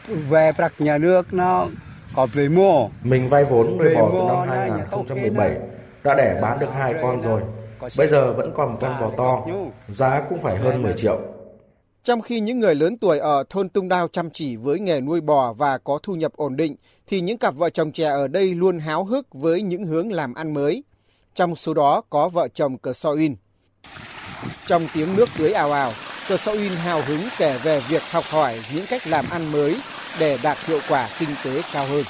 Về 0.08 0.52
nhà 0.78 0.98
nước 0.98 1.32
nó 1.32 1.66
có 2.14 2.26
về 2.26 2.48
mua. 2.48 2.88
Mình 3.02 3.28
vay 3.28 3.44
vốn 3.44 3.78
nuôi 3.78 3.94
bò 3.94 4.10
từ 4.12 4.18
năm 4.28 4.48
2017 4.48 5.58
đã 6.04 6.14
đẻ 6.14 6.38
bán 6.42 6.58
được 6.58 6.72
hai 6.74 6.94
con 7.02 7.20
rồi. 7.20 7.40
Bây 7.98 8.06
giờ 8.06 8.32
vẫn 8.32 8.52
còn 8.54 8.72
một 8.72 8.78
con 8.80 9.00
bò 9.00 9.10
to, 9.16 9.46
giá 9.88 10.20
cũng 10.28 10.38
phải 10.38 10.56
hơn 10.56 10.82
10 10.82 10.92
triệu. 10.92 11.20
Trong 12.04 12.22
khi 12.22 12.40
những 12.40 12.60
người 12.60 12.74
lớn 12.74 12.98
tuổi 12.98 13.18
ở 13.18 13.44
thôn 13.50 13.68
Tung 13.68 13.88
Đao 13.88 14.08
chăm 14.08 14.30
chỉ 14.30 14.56
với 14.56 14.80
nghề 14.80 15.00
nuôi 15.00 15.20
bò 15.20 15.52
và 15.52 15.78
có 15.78 15.98
thu 16.02 16.14
nhập 16.14 16.32
ổn 16.36 16.56
định, 16.56 16.76
thì 17.06 17.20
những 17.20 17.38
cặp 17.38 17.54
vợ 17.54 17.70
chồng 17.70 17.92
trẻ 17.92 18.08
ở 18.08 18.28
đây 18.28 18.54
luôn 18.54 18.78
háo 18.78 19.04
hức 19.04 19.34
với 19.34 19.62
những 19.62 19.84
hướng 19.84 20.12
làm 20.12 20.34
ăn 20.34 20.54
mới. 20.54 20.84
Trong 21.34 21.56
số 21.56 21.74
đó 21.74 22.02
có 22.10 22.28
vợ 22.28 22.48
chồng 22.54 22.78
Cờ 22.78 22.92
So 22.92 23.12
In. 23.12 23.36
Trong 24.66 24.82
tiếng 24.94 25.16
nước 25.16 25.28
tưới 25.38 25.52
ào 25.52 25.72
ào, 25.72 25.90
Cờ 26.28 26.36
So 26.36 26.52
In 26.52 26.72
hào 26.72 27.02
hứng 27.02 27.20
kể 27.38 27.58
về 27.62 27.80
việc 27.88 28.02
học 28.10 28.24
hỏi 28.24 28.60
những 28.74 28.86
cách 28.88 29.06
làm 29.06 29.24
ăn 29.30 29.52
mới 29.52 29.76
để 30.18 30.38
đạt 30.42 30.58
hiệu 30.66 30.78
quả 30.88 31.08
kinh 31.18 31.28
tế 31.44 31.62
cao 31.72 31.86
hơn. 31.86 32.04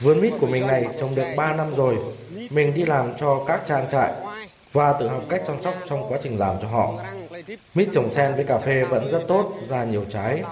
Vườn 0.00 0.20
mít 0.20 0.32
của 0.40 0.46
mình 0.46 0.66
này 0.66 0.86
trồng 0.98 1.14
được 1.14 1.24
3 1.36 1.52
năm 1.52 1.74
rồi. 1.76 1.96
Mình 2.50 2.74
đi 2.74 2.84
làm 2.84 3.16
cho 3.16 3.44
các 3.46 3.60
trang 3.68 3.86
trại 3.90 4.12
và 4.72 4.92
tự 4.92 5.08
học 5.08 5.22
cách 5.28 5.42
chăm 5.46 5.60
sóc 5.60 5.74
trong 5.86 6.08
quá 6.08 6.18
trình 6.22 6.38
làm 6.38 6.56
cho 6.62 6.68
họ. 6.68 6.92
Mít 7.74 7.88
trồng 7.92 8.10
sen 8.10 8.34
với 8.34 8.44
cà 8.44 8.58
phê 8.58 8.84
vẫn 8.84 9.08
rất 9.08 9.22
tốt, 9.28 9.52
ra 9.68 9.84
nhiều 9.84 10.04
trái. 10.10 10.42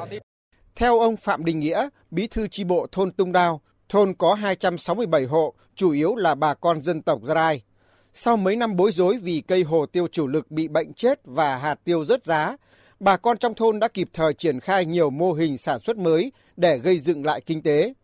Theo 0.76 1.00
ông 1.00 1.16
Phạm 1.16 1.44
Đình 1.44 1.60
Nghĩa, 1.60 1.88
bí 2.10 2.26
thư 2.26 2.48
chi 2.48 2.64
bộ 2.64 2.86
thôn 2.92 3.12
Tung 3.12 3.32
Đao, 3.32 3.60
thôn 3.88 4.14
có 4.14 4.34
267 4.34 5.24
hộ, 5.24 5.54
chủ 5.74 5.90
yếu 5.90 6.14
là 6.14 6.34
bà 6.34 6.54
con 6.54 6.82
dân 6.82 7.02
tộc 7.02 7.18
Gia 7.22 7.34
Rai. 7.34 7.62
Sau 8.14 8.36
mấy 8.36 8.56
năm 8.56 8.76
bối 8.76 8.92
rối 8.92 9.16
vì 9.16 9.42
cây 9.48 9.62
hồ 9.62 9.86
tiêu 9.86 10.06
chủ 10.06 10.26
lực 10.26 10.50
bị 10.50 10.68
bệnh 10.68 10.92
chết 10.92 11.20
và 11.24 11.56
hạt 11.56 11.74
tiêu 11.84 12.04
rớt 12.04 12.24
giá, 12.24 12.56
bà 13.00 13.16
con 13.16 13.38
trong 13.38 13.54
thôn 13.54 13.80
đã 13.80 13.88
kịp 13.88 14.08
thời 14.12 14.34
triển 14.34 14.60
khai 14.60 14.84
nhiều 14.84 15.10
mô 15.10 15.32
hình 15.32 15.58
sản 15.58 15.78
xuất 15.80 15.96
mới 15.96 16.32
để 16.56 16.78
gây 16.78 16.98
dựng 16.98 17.24
lại 17.24 17.40
kinh 17.40 17.62
tế. 17.62 17.94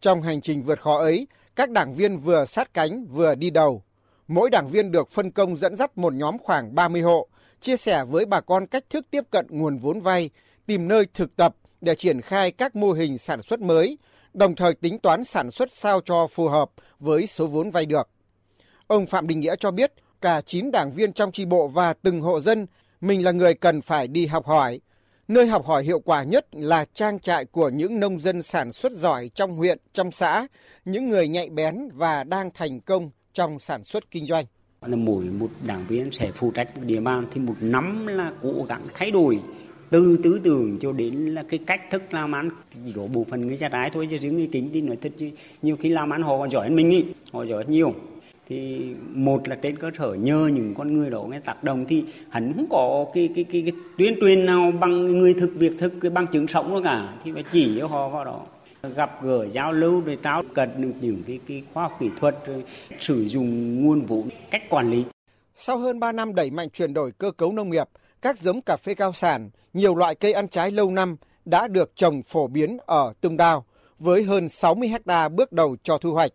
Trong 0.00 0.22
hành 0.22 0.40
trình 0.40 0.62
vượt 0.62 0.80
khó 0.80 0.98
ấy, 0.98 1.26
các 1.56 1.70
đảng 1.70 1.94
viên 1.94 2.18
vừa 2.18 2.44
sát 2.44 2.74
cánh 2.74 3.06
vừa 3.06 3.34
đi 3.34 3.50
đầu. 3.50 3.82
Mỗi 4.28 4.50
đảng 4.50 4.68
viên 4.68 4.90
được 4.92 5.08
phân 5.10 5.30
công 5.30 5.56
dẫn 5.56 5.76
dắt 5.76 5.98
một 5.98 6.14
nhóm 6.14 6.38
khoảng 6.38 6.74
30 6.74 7.02
hộ, 7.02 7.28
chia 7.60 7.76
sẻ 7.76 8.04
với 8.04 8.24
bà 8.24 8.40
con 8.40 8.66
cách 8.66 8.84
thức 8.90 9.06
tiếp 9.10 9.24
cận 9.30 9.46
nguồn 9.50 9.76
vốn 9.78 10.00
vay, 10.00 10.30
tìm 10.66 10.88
nơi 10.88 11.06
thực 11.14 11.36
tập 11.36 11.56
để 11.80 11.94
triển 11.94 12.20
khai 12.20 12.52
các 12.52 12.76
mô 12.76 12.92
hình 12.92 13.18
sản 13.18 13.42
xuất 13.42 13.60
mới, 13.60 13.98
đồng 14.34 14.54
thời 14.54 14.74
tính 14.74 14.98
toán 14.98 15.24
sản 15.24 15.50
xuất 15.50 15.72
sao 15.72 16.00
cho 16.04 16.26
phù 16.26 16.48
hợp 16.48 16.70
với 16.98 17.26
số 17.26 17.46
vốn 17.46 17.70
vay 17.70 17.86
được. 17.86 18.08
Ông 18.92 19.06
Phạm 19.06 19.26
Đình 19.26 19.40
Nghĩa 19.40 19.56
cho 19.56 19.70
biết 19.70 19.92
cả 20.20 20.40
9 20.40 20.70
đảng 20.70 20.92
viên 20.92 21.12
trong 21.12 21.32
tri 21.32 21.44
bộ 21.44 21.68
và 21.68 21.92
từng 21.92 22.20
hộ 22.20 22.40
dân 22.40 22.66
mình 23.00 23.24
là 23.24 23.30
người 23.30 23.54
cần 23.54 23.80
phải 23.82 24.08
đi 24.08 24.26
học 24.26 24.46
hỏi. 24.46 24.80
Nơi 25.28 25.46
học 25.46 25.66
hỏi 25.66 25.84
hiệu 25.84 26.00
quả 26.00 26.22
nhất 26.22 26.46
là 26.52 26.84
trang 26.94 27.20
trại 27.20 27.44
của 27.44 27.68
những 27.68 28.00
nông 28.00 28.20
dân 28.20 28.42
sản 28.42 28.72
xuất 28.72 28.92
giỏi 28.92 29.30
trong 29.34 29.56
huyện, 29.56 29.78
trong 29.94 30.12
xã, 30.12 30.46
những 30.84 31.08
người 31.08 31.28
nhạy 31.28 31.50
bén 31.50 31.88
và 31.94 32.24
đang 32.24 32.50
thành 32.54 32.80
công 32.80 33.10
trong 33.32 33.58
sản 33.60 33.84
xuất 33.84 34.10
kinh 34.10 34.26
doanh. 34.26 34.44
Là 34.86 34.96
mỗi 34.96 35.24
một 35.24 35.48
đảng 35.66 35.84
viên 35.88 36.10
sẽ 36.10 36.30
phụ 36.34 36.50
trách 36.50 36.76
một 36.76 36.82
địa 36.86 37.00
bàn 37.00 37.26
thì 37.30 37.40
một 37.40 37.56
năm 37.60 38.06
là 38.06 38.32
cố 38.42 38.52
gắng 38.68 38.82
thay 38.94 39.10
đổi 39.10 39.38
từ 39.90 40.18
tư 40.22 40.40
tưởng 40.44 40.78
cho 40.80 40.92
đến 40.92 41.14
là 41.14 41.44
cái 41.48 41.60
cách 41.66 41.80
thức 41.90 42.02
làm 42.10 42.34
ăn 42.34 42.50
chỉ 42.70 42.92
có 42.96 43.06
bộ 43.06 43.26
phận 43.30 43.46
người 43.46 43.56
cha 43.56 43.68
trái 43.68 43.90
thôi 43.92 44.08
chứ 44.10 44.18
riêng 44.18 44.36
người 44.36 44.48
kính 44.52 44.70
thì 44.72 44.80
nói 44.80 44.96
thật 45.00 45.12
chứ 45.18 45.30
nhiều 45.62 45.76
khi 45.76 45.88
làm 45.88 46.12
ăn 46.12 46.22
họ 46.22 46.38
còn 46.38 46.50
giỏi 46.50 46.66
hơn 46.66 46.76
mình 46.76 46.90
ý 46.90 47.04
họ 47.32 47.42
giỏi 47.42 47.64
nhiều 47.68 47.94
thì 48.46 48.86
một 49.10 49.48
là 49.48 49.56
trên 49.56 49.76
cơ 49.76 49.90
sở 49.98 50.14
nhờ 50.14 50.50
những 50.52 50.74
con 50.74 50.92
người 50.94 51.10
đó 51.10 51.22
nghe 51.30 51.40
tác 51.40 51.64
động 51.64 51.84
thì 51.88 52.04
hắn 52.30 52.52
không 52.56 52.66
có 52.70 53.06
cái 53.14 53.28
cái 53.34 53.44
cái, 53.52 53.62
cái 53.62 53.72
tuyên 53.98 54.14
truyền 54.20 54.46
nào 54.46 54.72
bằng 54.80 55.04
người 55.04 55.34
thực 55.34 55.50
việc 55.54 55.72
thực 55.78 55.92
cái 56.00 56.10
bằng 56.10 56.26
chứng 56.26 56.46
sống 56.46 56.74
nữa 56.74 56.80
cả. 56.84 57.14
Thì 57.24 57.32
phải 57.32 57.44
chỉ 57.52 57.76
cho 57.80 57.86
họ 57.86 58.08
vào 58.08 58.24
đó. 58.24 58.40
Gặp 58.96 59.22
gỡ 59.22 59.46
giao 59.52 59.72
lưu 59.72 60.00
rồi 60.00 60.18
trao 60.22 60.42
cần 60.54 60.70
những 60.76 60.92
những 61.00 61.22
cái, 61.26 61.40
cái 61.48 61.62
khoa 61.72 61.82
học 61.82 61.96
kỹ 62.00 62.10
thuật 62.20 62.36
rồi 62.46 62.64
sử 62.98 63.26
dụng 63.26 63.82
nguồn 63.82 64.06
vốn 64.06 64.28
cách 64.50 64.62
quản 64.70 64.90
lý. 64.90 65.04
Sau 65.54 65.78
hơn 65.78 66.00
3 66.00 66.12
năm 66.12 66.34
đẩy 66.34 66.50
mạnh 66.50 66.70
chuyển 66.70 66.94
đổi 66.94 67.12
cơ 67.12 67.30
cấu 67.30 67.52
nông 67.52 67.70
nghiệp 67.70 67.88
các 68.22 68.38
giống 68.38 68.60
cà 68.66 68.76
phê 68.76 68.94
cao 68.94 69.12
sản 69.12 69.50
nhiều 69.72 69.94
loại 69.94 70.14
cây 70.14 70.32
ăn 70.32 70.48
trái 70.48 70.70
lâu 70.70 70.90
năm 70.90 71.16
đã 71.44 71.68
được 71.68 71.96
trồng 71.96 72.22
phổ 72.22 72.46
biến 72.46 72.78
ở 72.86 73.12
Tung 73.20 73.36
Đao 73.36 73.64
với 73.98 74.22
hơn 74.22 74.48
60 74.48 74.88
hecta 74.88 75.28
bước 75.28 75.52
đầu 75.52 75.76
cho 75.82 75.98
thu 75.98 76.12
hoạch 76.12 76.32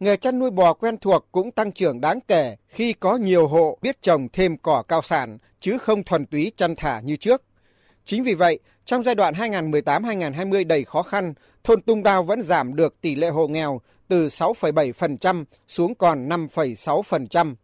nghề 0.00 0.16
chăn 0.16 0.38
nuôi 0.38 0.50
bò 0.50 0.72
quen 0.72 0.98
thuộc 0.98 1.28
cũng 1.32 1.50
tăng 1.50 1.72
trưởng 1.72 2.00
đáng 2.00 2.20
kể 2.20 2.56
khi 2.66 2.92
có 2.92 3.16
nhiều 3.16 3.48
hộ 3.48 3.78
biết 3.82 4.02
trồng 4.02 4.28
thêm 4.32 4.56
cỏ 4.56 4.82
cao 4.88 5.02
sản 5.02 5.38
chứ 5.60 5.78
không 5.78 6.04
thuần 6.04 6.26
túy 6.26 6.52
chăn 6.56 6.76
thả 6.76 7.00
như 7.00 7.16
trước. 7.16 7.42
Chính 8.04 8.22
vì 8.22 8.34
vậy, 8.34 8.58
trong 8.84 9.02
giai 9.02 9.14
đoạn 9.14 9.34
2018-2020 9.34 10.66
đầy 10.66 10.84
khó 10.84 11.02
khăn, 11.02 11.34
thôn 11.64 11.82
Tung 11.82 12.02
Đao 12.02 12.22
vẫn 12.22 12.42
giảm 12.42 12.76
được 12.76 13.00
tỷ 13.00 13.14
lệ 13.14 13.28
hộ 13.28 13.48
nghèo 13.48 13.80
từ 14.08 14.26
6,7% 14.26 15.44
xuống 15.68 15.94
còn 15.94 16.28
5,6%. 16.28 17.54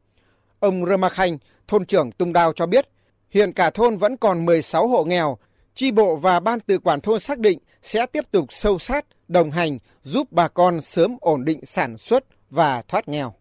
Ông 0.60 0.86
Rơ 0.86 0.96
Ma 0.96 1.08
Khanh, 1.08 1.38
thôn 1.68 1.86
trưởng 1.86 2.12
Tung 2.12 2.32
Đao 2.32 2.52
cho 2.52 2.66
biết, 2.66 2.88
hiện 3.30 3.52
cả 3.52 3.70
thôn 3.70 3.96
vẫn 3.96 4.16
còn 4.16 4.44
16 4.44 4.88
hộ 4.88 5.04
nghèo. 5.04 5.38
Chi 5.74 5.90
bộ 5.90 6.16
và 6.16 6.40
ban 6.40 6.60
tự 6.60 6.78
quản 6.78 7.00
thôn 7.00 7.20
xác 7.20 7.38
định 7.38 7.58
sẽ 7.82 8.06
tiếp 8.06 8.24
tục 8.30 8.46
sâu 8.50 8.78
sát, 8.78 9.04
đồng 9.28 9.50
hành 9.50 9.78
giúp 10.02 10.28
bà 10.30 10.48
con 10.48 10.80
sớm 10.80 11.16
ổn 11.20 11.44
định 11.44 11.66
sản 11.66 11.98
xuất 11.98 12.24
và 12.50 12.82
thoát 12.88 13.08
nghèo. 13.08 13.34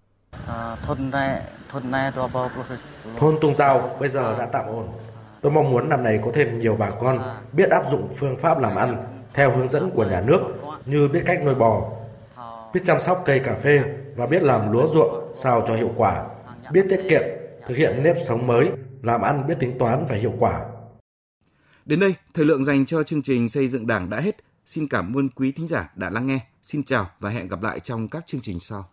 À, 0.47 0.75
thôn 3.17 3.37
Tung 3.41 3.55
Giao 3.55 3.97
bây 3.99 4.09
giờ 4.09 4.37
đã 4.39 4.45
tạm 4.45 4.65
ổn. 4.65 4.87
Tôi 5.41 5.51
mong 5.51 5.71
muốn 5.71 5.89
năm 5.89 6.03
này 6.03 6.19
có 6.23 6.31
thêm 6.33 6.59
nhiều 6.59 6.75
bà 6.79 6.89
con 6.89 7.19
biết 7.51 7.69
áp 7.69 7.83
dụng 7.89 8.07
phương 8.19 8.37
pháp 8.37 8.59
làm 8.59 8.75
ăn 8.75 8.95
theo 9.33 9.57
hướng 9.57 9.67
dẫn 9.67 9.91
của 9.91 10.05
nhà 10.05 10.21
nước 10.21 10.39
như 10.85 11.07
biết 11.07 11.23
cách 11.25 11.43
nuôi 11.45 11.55
bò, 11.55 11.91
biết 12.73 12.81
chăm 12.85 13.01
sóc 13.01 13.21
cây 13.25 13.39
cà 13.39 13.55
phê 13.55 13.81
và 14.15 14.25
biết 14.25 14.43
làm 14.43 14.71
lúa 14.71 14.87
ruộng 14.87 15.31
sao 15.35 15.63
cho 15.67 15.75
hiệu 15.75 15.91
quả, 15.97 16.25
biết 16.71 16.85
tiết 16.89 17.01
kiệm, 17.09 17.21
thực 17.67 17.77
hiện 17.77 18.03
nếp 18.03 18.15
sống 18.23 18.47
mới, 18.47 18.69
làm 19.01 19.21
ăn 19.21 19.47
biết 19.47 19.55
tính 19.59 19.77
toán 19.79 20.05
và 20.09 20.15
hiệu 20.15 20.33
quả. 20.39 20.61
Đến 21.85 21.99
đây, 21.99 22.15
thời 22.33 22.45
lượng 22.45 22.65
dành 22.65 22.85
cho 22.85 23.03
chương 23.03 23.21
trình 23.21 23.49
xây 23.49 23.67
dựng 23.67 23.87
Đảng 23.87 24.09
đã 24.09 24.19
hết. 24.19 24.37
Xin 24.65 24.87
cảm 24.87 25.17
ơn 25.17 25.29
quý 25.29 25.51
thính 25.51 25.67
giả 25.67 25.91
đã 25.95 26.09
lắng 26.09 26.27
nghe. 26.27 26.39
Xin 26.63 26.83
chào 26.83 27.09
và 27.19 27.29
hẹn 27.29 27.47
gặp 27.47 27.61
lại 27.61 27.79
trong 27.79 28.07
các 28.07 28.27
chương 28.27 28.41
trình 28.41 28.59
sau. 28.59 28.92